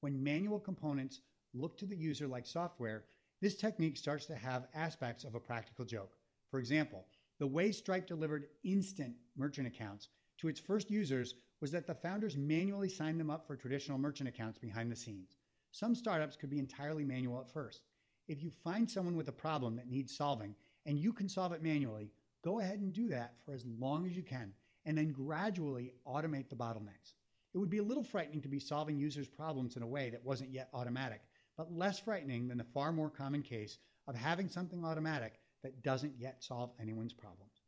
When 0.00 0.22
manual 0.22 0.60
components 0.60 1.20
look 1.54 1.76
to 1.78 1.86
the 1.86 1.96
user 1.96 2.26
like 2.26 2.46
software, 2.46 3.04
this 3.40 3.56
technique 3.56 3.96
starts 3.96 4.26
to 4.26 4.34
have 4.34 4.68
aspects 4.74 5.24
of 5.24 5.34
a 5.34 5.40
practical 5.40 5.84
joke. 5.84 6.12
For 6.50 6.58
example, 6.58 7.06
the 7.38 7.46
way 7.46 7.70
Stripe 7.70 8.06
delivered 8.06 8.48
instant 8.64 9.14
merchant 9.36 9.66
accounts 9.66 10.08
to 10.38 10.48
its 10.48 10.58
first 10.58 10.90
users 10.90 11.34
was 11.60 11.70
that 11.72 11.86
the 11.86 11.94
founders 11.94 12.36
manually 12.36 12.88
signed 12.88 13.18
them 13.20 13.30
up 13.30 13.46
for 13.46 13.56
traditional 13.56 13.98
merchant 13.98 14.28
accounts 14.28 14.58
behind 14.58 14.90
the 14.90 14.96
scenes. 14.96 15.36
Some 15.70 15.94
startups 15.94 16.36
could 16.36 16.50
be 16.50 16.58
entirely 16.58 17.04
manual 17.04 17.40
at 17.40 17.52
first. 17.52 17.82
If 18.26 18.42
you 18.42 18.50
find 18.50 18.90
someone 18.90 19.16
with 19.16 19.28
a 19.28 19.32
problem 19.32 19.76
that 19.76 19.88
needs 19.88 20.16
solving 20.16 20.54
and 20.86 20.98
you 20.98 21.12
can 21.12 21.28
solve 21.28 21.52
it 21.52 21.62
manually, 21.62 22.10
go 22.44 22.60
ahead 22.60 22.80
and 22.80 22.92
do 22.92 23.08
that 23.08 23.34
for 23.44 23.52
as 23.52 23.64
long 23.78 24.06
as 24.06 24.16
you 24.16 24.22
can, 24.22 24.52
and 24.84 24.96
then 24.96 25.12
gradually 25.12 25.92
automate 26.06 26.48
the 26.48 26.56
bottlenecks. 26.56 27.14
It 27.54 27.58
would 27.58 27.70
be 27.70 27.78
a 27.78 27.82
little 27.82 28.04
frightening 28.04 28.42
to 28.42 28.48
be 28.48 28.60
solving 28.60 28.98
users' 28.98 29.28
problems 29.28 29.76
in 29.76 29.82
a 29.82 29.86
way 29.86 30.10
that 30.10 30.24
wasn't 30.24 30.52
yet 30.52 30.68
automatic, 30.74 31.22
but 31.58 31.76
less 31.76 31.98
frightening 31.98 32.48
than 32.48 32.56
the 32.56 32.64
far 32.64 32.92
more 32.92 33.10
common 33.10 33.42
case 33.42 33.76
of 34.06 34.14
having 34.14 34.48
something 34.48 34.84
automatic 34.84 35.40
that 35.62 35.82
doesn't 35.82 36.14
yet 36.16 36.42
solve 36.42 36.70
anyone's 36.80 37.12
problems. 37.12 37.60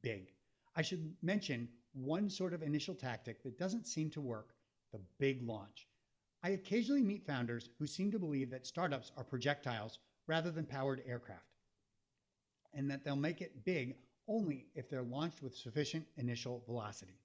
Big. 0.00 0.32
I 0.76 0.82
should 0.82 1.12
mention 1.20 1.68
one 1.92 2.30
sort 2.30 2.54
of 2.54 2.62
initial 2.62 2.94
tactic 2.94 3.42
that 3.42 3.58
doesn't 3.58 3.86
seem 3.86 4.08
to 4.10 4.20
work 4.20 4.54
the 4.92 5.00
big 5.18 5.42
launch. 5.42 5.88
I 6.42 6.50
occasionally 6.50 7.02
meet 7.02 7.26
founders 7.26 7.68
who 7.78 7.86
seem 7.86 8.12
to 8.12 8.18
believe 8.18 8.48
that 8.50 8.66
startups 8.66 9.10
are 9.16 9.24
projectiles 9.24 9.98
rather 10.26 10.52
than 10.52 10.64
powered 10.64 11.02
aircraft 11.04 11.44
and 12.72 12.88
that 12.90 13.04
they'll 13.04 13.16
make 13.16 13.40
it 13.40 13.64
big 13.64 13.96
only 14.28 14.68
if 14.76 14.88
they're 14.88 15.02
launched 15.02 15.42
with 15.42 15.56
sufficient 15.56 16.06
initial 16.16 16.62
velocity. 16.66 17.18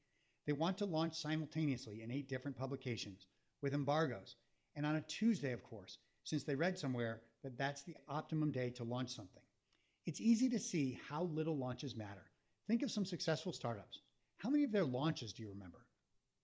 They 0.48 0.54
want 0.54 0.80
to 0.80 0.86
launch 0.86 1.16
simultaneously 1.16 2.02
in 2.02 2.12
eight 2.12 2.28
different 2.28 2.58
publications 2.58 3.28
with 3.62 3.76
embargoes, 3.76 4.36
and 4.76 4.86
on 4.86 4.96
a 4.96 5.02
Tuesday, 5.02 5.52
of 5.52 5.64
course, 5.64 5.98
since 6.24 6.44
they 6.44 6.56
read 6.56 6.78
somewhere 6.78 7.22
that 7.44 7.58
that's 7.58 7.84
the 7.84 7.96
optimum 8.08 8.52
day 8.52 8.70
to 8.72 8.84
launch 8.84 9.10
something. 9.10 9.44
It's 10.06 10.22
easy 10.22 10.50
to 10.50 10.60
see 10.60 11.00
how 11.10 11.24
little 11.24 11.58
launches 11.58 11.96
matter. 11.96 12.26
Think 12.68 12.82
of 12.82 12.92
some 12.92 13.06
successful 13.06 13.54
startups. 13.54 14.00
How 14.38 14.50
many 14.50 14.64
of 14.64 14.72
their 14.72 14.86
launches 14.86 15.34
do 15.34 15.44
you 15.44 15.50
remember? 15.50 15.86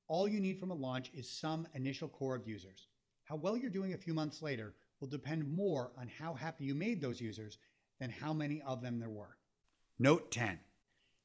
All 0.08 0.28
you 0.28 0.40
need 0.40 0.60
from 0.60 0.72
a 0.72 0.76
launch 0.76 1.12
is 1.14 1.30
some 1.30 1.68
initial 1.74 2.08
core 2.08 2.36
of 2.36 2.48
users. 2.48 2.88
How 3.24 3.36
well 3.36 3.58
you're 3.58 3.70
doing 3.70 3.94
a 3.94 3.98
few 3.98 4.14
months 4.14 4.42
later 4.42 4.74
will 5.00 5.08
depend 5.08 5.52
more 5.52 5.92
on 5.98 6.08
how 6.08 6.34
happy 6.34 6.66
you 6.66 6.76
made 6.76 7.02
those 7.02 7.22
users 7.22 7.58
than 8.00 8.10
how 8.10 8.34
many 8.34 8.62
of 8.64 8.82
them 8.82 9.00
there 9.00 9.10
were. 9.10 9.38
Note 10.00 10.32
10. 10.32 10.60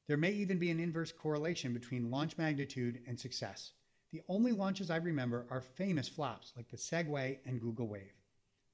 There 0.07 0.17
may 0.17 0.31
even 0.33 0.59
be 0.59 0.71
an 0.71 0.79
inverse 0.79 1.13
correlation 1.13 1.75
between 1.75 2.11
launch 2.11 2.39
magnitude 2.39 3.01
and 3.07 3.19
success. 3.19 3.73
The 4.17 4.23
only 4.31 4.53
launches 4.53 4.89
I 4.89 4.97
remember 4.97 5.47
are 5.51 5.61
famous 5.61 6.09
flops 6.09 6.55
like 6.57 6.71
the 6.71 6.79
Segway 6.79 7.37
and 7.45 7.61
Google 7.61 7.87
Wave. 7.87 8.15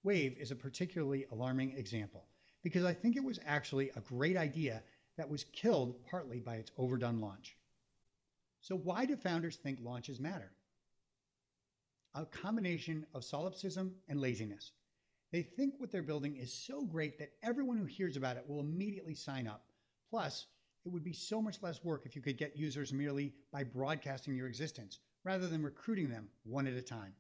Wave 0.05 0.39
is 0.39 0.53
a 0.53 0.55
particularly 0.55 1.27
alarming 1.33 1.73
example 1.73 2.29
because 2.63 2.85
I 2.85 2.95
think 2.95 3.17
it 3.17 3.25
was 3.25 3.41
actually 3.45 3.91
a 3.97 4.01
great 4.03 4.37
idea 4.37 4.85
that 5.17 5.29
was 5.29 5.43
killed 5.43 6.01
partly 6.07 6.39
by 6.39 6.59
its 6.59 6.71
overdone 6.79 7.21
launch. 7.21 7.57
So, 8.61 8.77
why 8.77 9.05
do 9.05 9.17
founders 9.17 9.57
think 9.57 9.81
launches 9.83 10.21
matter? 10.21 10.53
A 12.15 12.25
combination 12.25 13.05
of 13.13 13.25
solipsism 13.25 13.97
and 14.07 14.21
laziness. 14.21 14.71
They 15.33 15.43
think 15.43 15.75
what 15.79 15.91
they're 15.91 16.05
building 16.05 16.37
is 16.37 16.53
so 16.53 16.85
great 16.85 17.19
that 17.19 17.33
everyone 17.43 17.79
who 17.79 17.87
hears 17.87 18.17
about 18.17 18.37
it 18.37 18.49
will 18.49 18.61
immediately 18.61 19.17
sign 19.17 19.49
up. 19.49 19.65
Plus, 20.09 20.47
It 20.85 20.91
would 20.91 21.03
be 21.03 21.13
so 21.13 21.43
much 21.43 21.63
less 21.63 21.83
work 21.83 22.07
if 22.07 22.15
you 22.15 22.23
could 22.23 22.39
get 22.39 22.57
users 22.57 22.93
merely 22.93 23.35
by 23.53 23.65
broadcasting 23.65 24.37
your 24.37 24.49
existence 24.49 25.01
rather 25.25 25.47
than 25.47 25.63
recruiting 25.63 26.09
them 26.09 26.29
one 26.45 26.67
at 26.67 26.75
a 26.75 26.83
time. 26.83 27.15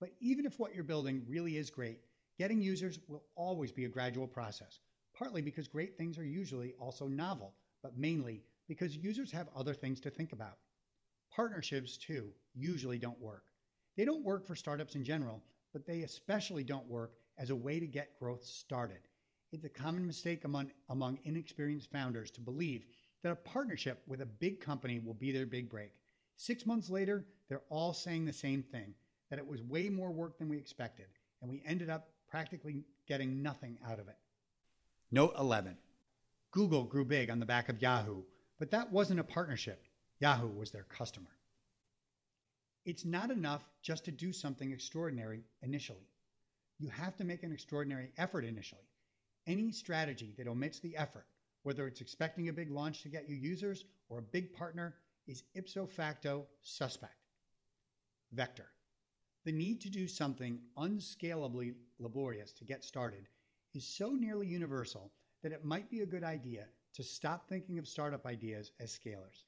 But 0.00 0.10
even 0.20 0.46
if 0.46 0.58
what 0.58 0.74
you're 0.74 0.84
building 0.84 1.24
really 1.28 1.56
is 1.56 1.70
great, 1.70 2.00
getting 2.38 2.60
users 2.60 2.98
will 3.08 3.24
always 3.36 3.72
be 3.72 3.84
a 3.84 3.88
gradual 3.88 4.26
process, 4.26 4.80
partly 5.16 5.42
because 5.42 5.68
great 5.68 5.96
things 5.96 6.18
are 6.18 6.24
usually 6.24 6.74
also 6.80 7.06
novel, 7.06 7.54
but 7.82 7.96
mainly 7.96 8.42
because 8.68 8.96
users 8.96 9.30
have 9.30 9.48
other 9.54 9.74
things 9.74 10.00
to 10.00 10.10
think 10.10 10.32
about. 10.32 10.58
Partnerships, 11.34 11.96
too, 11.96 12.30
usually 12.54 12.98
don't 12.98 13.20
work. 13.20 13.44
They 13.96 14.04
don't 14.04 14.24
work 14.24 14.46
for 14.46 14.54
startups 14.54 14.94
in 14.94 15.04
general, 15.04 15.42
but 15.72 15.86
they 15.86 16.02
especially 16.02 16.64
don't 16.64 16.88
work 16.88 17.12
as 17.38 17.50
a 17.50 17.56
way 17.56 17.78
to 17.78 17.86
get 17.86 18.18
growth 18.18 18.44
started. 18.44 19.00
It's 19.52 19.64
a 19.64 19.68
common 19.68 20.06
mistake 20.06 20.44
among, 20.44 20.70
among 20.88 21.18
inexperienced 21.24 21.90
founders 21.90 22.30
to 22.32 22.40
believe 22.40 22.86
that 23.22 23.32
a 23.32 23.36
partnership 23.36 24.02
with 24.06 24.20
a 24.20 24.26
big 24.26 24.60
company 24.60 24.98
will 24.98 25.14
be 25.14 25.32
their 25.32 25.46
big 25.46 25.68
break. 25.70 25.92
Six 26.36 26.66
months 26.66 26.90
later, 26.90 27.24
they're 27.48 27.62
all 27.68 27.92
saying 27.92 28.24
the 28.24 28.32
same 28.32 28.62
thing 28.62 28.94
that 29.30 29.38
it 29.38 29.46
was 29.46 29.62
way 29.62 29.88
more 29.88 30.10
work 30.10 30.38
than 30.38 30.48
we 30.48 30.58
expected, 30.58 31.06
and 31.40 31.50
we 31.50 31.62
ended 31.66 31.90
up 31.90 32.08
practically 32.28 32.84
getting 33.06 33.42
nothing 33.42 33.78
out 33.86 33.98
of 33.98 34.08
it. 34.08 34.16
Note 35.10 35.34
11 35.38 35.76
Google 36.50 36.84
grew 36.84 37.04
big 37.04 37.30
on 37.30 37.40
the 37.40 37.46
back 37.46 37.68
of 37.68 37.82
Yahoo, 37.82 38.22
but 38.58 38.70
that 38.70 38.92
wasn't 38.92 39.20
a 39.20 39.24
partnership. 39.24 39.84
Yahoo 40.20 40.48
was 40.48 40.70
their 40.70 40.84
customer. 40.84 41.30
It's 42.84 43.04
not 43.04 43.30
enough 43.30 43.64
just 43.82 44.04
to 44.04 44.12
do 44.12 44.32
something 44.32 44.70
extraordinary 44.70 45.42
initially. 45.62 46.08
You 46.78 46.88
have 46.88 47.16
to 47.16 47.24
make 47.24 47.42
an 47.42 47.52
extraordinary 47.52 48.10
effort 48.18 48.44
initially. 48.44 48.88
Any 49.46 49.72
strategy 49.72 50.34
that 50.36 50.48
omits 50.48 50.80
the 50.80 50.96
effort, 50.96 51.26
whether 51.62 51.86
it's 51.86 52.00
expecting 52.00 52.48
a 52.48 52.52
big 52.52 52.70
launch 52.70 53.02
to 53.02 53.08
get 53.08 53.28
you 53.28 53.36
users 53.36 53.84
or 54.08 54.18
a 54.18 54.22
big 54.22 54.52
partner, 54.52 54.94
is 55.26 55.44
ipso 55.54 55.86
facto 55.86 56.46
suspect. 56.62 57.26
Vector. 58.32 58.68
The 59.44 59.52
need 59.52 59.80
to 59.82 59.90
do 59.90 60.08
something 60.08 60.58
unscalably 60.76 61.74
laborious 61.98 62.52
to 62.52 62.64
get 62.64 62.84
started 62.84 63.28
is 63.74 63.86
so 63.86 64.10
nearly 64.10 64.46
universal 64.46 65.12
that 65.42 65.52
it 65.52 65.64
might 65.64 65.90
be 65.90 66.00
a 66.00 66.06
good 66.06 66.24
idea 66.24 66.66
to 66.94 67.02
stop 67.02 67.48
thinking 67.48 67.78
of 67.78 67.88
startup 67.88 68.24
ideas 68.24 68.72
as 68.80 68.98
scalars. 68.98 69.44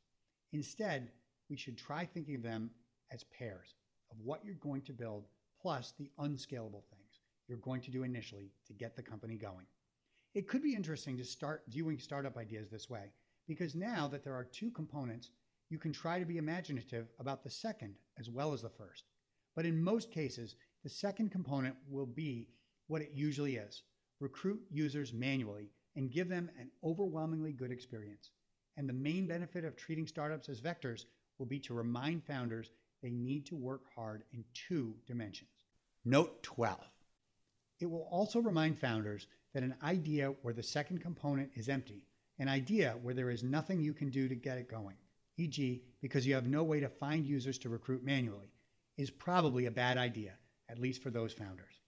Instead, 0.53 1.11
we 1.49 1.57
should 1.57 1.79
try 1.79 2.05
thinking 2.05 2.35
of 2.35 2.43
them 2.43 2.71
as 3.12 3.25
pairs 3.25 3.75
of 4.11 4.19
what 4.21 4.45
you're 4.45 4.55
going 4.57 4.83
to 4.83 4.93
build 4.93 5.27
plus 5.61 5.93
the 5.99 6.11
unscalable 6.19 6.85
things 6.91 7.21
you're 7.49 7.59
going 7.59 7.81
to 7.81 7.91
do 7.91 8.03
initially 8.03 8.51
to 8.67 8.73
get 8.73 8.97
the 8.97 9.03
company 9.03 9.37
going. 9.37 9.67
It 10.35 10.49
could 10.49 10.62
be 10.62 10.75
interesting 10.75 11.17
to 11.17 11.25
start 11.25 11.62
viewing 11.69 11.99
startup 11.99 12.37
ideas 12.37 12.69
this 12.69 12.91
way 12.91 13.12
because 13.47 13.75
now 13.75 14.09
that 14.09 14.25
there 14.25 14.35
are 14.35 14.45
two 14.45 14.71
components, 14.71 15.31
you 15.68 15.79
can 15.79 15.92
try 15.92 16.18
to 16.18 16.24
be 16.24 16.38
imaginative 16.38 17.09
about 17.18 17.42
the 17.42 17.50
second 17.50 17.94
as 18.18 18.31
well 18.31 18.52
as 18.52 18.62
the 18.62 18.68
first. 18.68 19.05
But 19.55 19.66
in 19.66 19.83
most 19.83 20.11
cases, 20.11 20.55
the 20.83 20.88
second 20.88 21.31
component 21.31 21.74
will 21.88 22.07
be 22.07 22.48
what 22.87 23.02
it 23.02 23.11
usually 23.14 23.57
is 23.57 23.83
recruit 24.20 24.61
users 24.70 25.12
manually 25.12 25.70
and 25.96 26.11
give 26.11 26.29
them 26.29 26.50
an 26.59 26.70
overwhelmingly 26.85 27.52
good 27.52 27.70
experience. 27.70 28.31
And 28.76 28.88
the 28.88 28.94
main 28.94 29.26
benefit 29.26 29.64
of 29.64 29.76
treating 29.76 30.07
startups 30.07 30.48
as 30.48 30.61
vectors 30.61 31.05
will 31.38 31.46
be 31.46 31.59
to 31.61 31.74
remind 31.74 32.24
founders 32.24 32.70
they 33.02 33.11
need 33.11 33.46
to 33.46 33.57
work 33.57 33.83
hard 33.94 34.22
in 34.33 34.44
two 34.55 34.94
dimensions. 35.07 35.50
Note 36.05 36.42
12. 36.42 36.79
It 37.81 37.87
will 37.87 38.09
also 38.11 38.40
remind 38.40 38.79
founders 38.79 39.26
that 39.52 39.62
an 39.62 39.74
idea 39.83 40.35
where 40.42 40.55
the 40.55 40.62
second 40.62 41.00
component 41.00 41.50
is 41.55 41.68
empty, 41.68 42.05
an 42.38 42.48
idea 42.48 42.96
where 43.02 43.14
there 43.14 43.31
is 43.31 43.42
nothing 43.42 43.81
you 43.81 43.92
can 43.92 44.11
do 44.11 44.29
to 44.29 44.35
get 44.35 44.59
it 44.59 44.70
going, 44.70 44.96
e.g., 45.37 45.83
because 46.01 46.27
you 46.27 46.35
have 46.35 46.46
no 46.46 46.62
way 46.62 46.81
to 46.81 46.88
find 46.88 47.27
users 47.27 47.59
to 47.59 47.68
recruit 47.68 48.05
manually, 48.05 48.53
is 48.96 49.11
probably 49.11 49.66
a 49.66 49.70
bad 49.70 49.99
idea, 49.99 50.33
at 50.68 50.79
least 50.79 51.03
for 51.03 51.11
those 51.11 51.33
founders. 51.33 51.81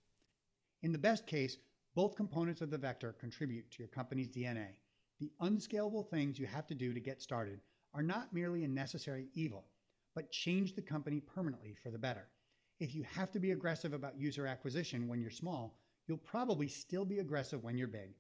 In 0.83 0.93
the 0.93 0.99
best 0.99 1.27
case, 1.27 1.57
both 1.95 2.15
components 2.15 2.61
of 2.61 2.71
the 2.71 2.79
vector 2.79 3.13
contribute 3.13 3.71
to 3.71 3.79
your 3.79 3.89
company's 3.89 4.29
DNA. 4.29 4.69
The 5.19 5.33
unscalable 5.41 6.05
things 6.05 6.39
you 6.39 6.47
have 6.47 6.67
to 6.69 6.75
do 6.75 6.93
to 6.93 7.01
get 7.01 7.23
started 7.23 7.61
are 7.95 8.03
not 8.03 8.33
merely 8.33 8.65
a 8.65 8.69
necessary 8.69 9.29
evil, 9.35 9.65
but 10.15 10.31
change 10.31 10.75
the 10.75 10.83
company 10.83 11.21
permanently 11.21 11.75
for 11.83 11.91
the 11.91 11.99
better. 11.99 12.29
If 12.79 12.95
you 12.95 13.03
have 13.03 13.33
to 13.33 13.41
be 13.41 13.51
aggressive 13.51 13.93
about 13.93 14.19
user 14.19 14.47
acquisition 14.47 15.09
when 15.09 15.21
you're 15.21 15.31
small, 15.31 15.77
you'll 16.07 16.19
probably 16.19 16.69
still 16.69 17.05
be 17.05 17.19
aggressive 17.19 17.65
when 17.65 17.77
you're 17.77 17.89
big. 17.89 18.15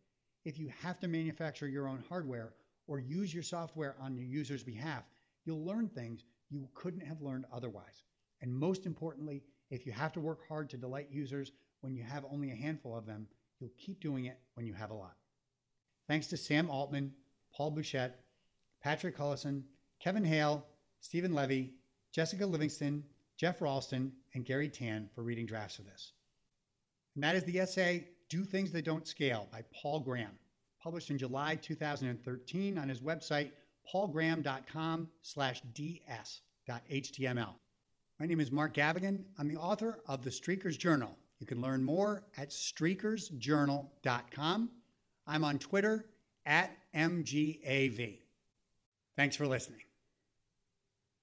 If 0.44 0.58
you 0.58 0.72
have 0.82 0.98
to 1.00 1.08
manufacture 1.08 1.68
your 1.68 1.86
own 1.86 2.02
hardware 2.08 2.54
or 2.86 2.98
use 2.98 3.32
your 3.32 3.42
software 3.42 3.94
on 4.00 4.16
your 4.16 4.24
user's 4.24 4.64
behalf, 4.64 5.04
you'll 5.48 5.64
learn 5.64 5.88
things 5.88 6.24
you 6.50 6.68
couldn't 6.74 7.00
have 7.00 7.22
learned 7.22 7.46
otherwise. 7.50 8.04
And 8.42 8.54
most 8.54 8.84
importantly, 8.84 9.42
if 9.70 9.86
you 9.86 9.92
have 9.92 10.12
to 10.12 10.20
work 10.20 10.46
hard 10.46 10.68
to 10.70 10.76
delight 10.76 11.08
users 11.10 11.52
when 11.80 11.94
you 11.94 12.02
have 12.02 12.26
only 12.30 12.50
a 12.50 12.54
handful 12.54 12.94
of 12.94 13.06
them, 13.06 13.26
you'll 13.58 13.72
keep 13.78 13.98
doing 13.98 14.26
it 14.26 14.38
when 14.54 14.66
you 14.66 14.74
have 14.74 14.90
a 14.90 14.94
lot. 14.94 15.16
Thanks 16.06 16.26
to 16.28 16.36
Sam 16.36 16.68
Altman, 16.68 17.14
Paul 17.54 17.72
Buchheit, 17.72 18.12
Patrick 18.82 19.16
Collison, 19.16 19.62
Kevin 20.00 20.24
Hale, 20.24 20.66
Steven 21.00 21.32
Levy, 21.32 21.72
Jessica 22.12 22.44
Livingston, 22.44 23.02
Geoff 23.38 23.62
Ralston, 23.62 24.12
and 24.34 24.44
Garry 24.44 24.68
Tan 24.68 25.08
for 25.14 25.22
reading 25.22 25.46
drafts 25.46 25.78
of 25.78 25.86
this. 25.86 26.12
And 27.14 27.24
that 27.24 27.36
is 27.36 27.44
the 27.44 27.58
essay 27.58 28.08
Do 28.28 28.44
Things 28.44 28.70
That 28.72 28.84
Don't 28.84 29.08
Scale 29.08 29.48
by 29.50 29.64
Paul 29.72 30.00
Graham, 30.00 30.38
published 30.82 31.10
in 31.10 31.18
July 31.18 31.54
2013 31.56 32.76
on 32.76 32.88
his 32.88 33.00
website, 33.00 33.52
paulgraham.com 33.92 35.08
slash 35.22 35.62
ds.html. 35.72 37.54
My 38.20 38.26
name 38.26 38.40
is 38.40 38.50
Mark 38.50 38.74
Gavigan. 38.74 39.22
I'm 39.38 39.46
the 39.48 39.56
author 39.56 40.00
of 40.06 40.24
The 40.24 40.30
Streakers 40.30 40.76
Journal. 40.76 41.16
You 41.38 41.46
can 41.46 41.60
learn 41.60 41.84
more 41.84 42.24
at 42.36 42.50
streakersjournal.com. 42.50 44.70
I'm 45.26 45.44
on 45.44 45.58
Twitter 45.58 46.06
at 46.44 46.76
MGAV. 46.94 48.18
Thanks 49.16 49.36
for 49.36 49.46
listening. 49.46 49.87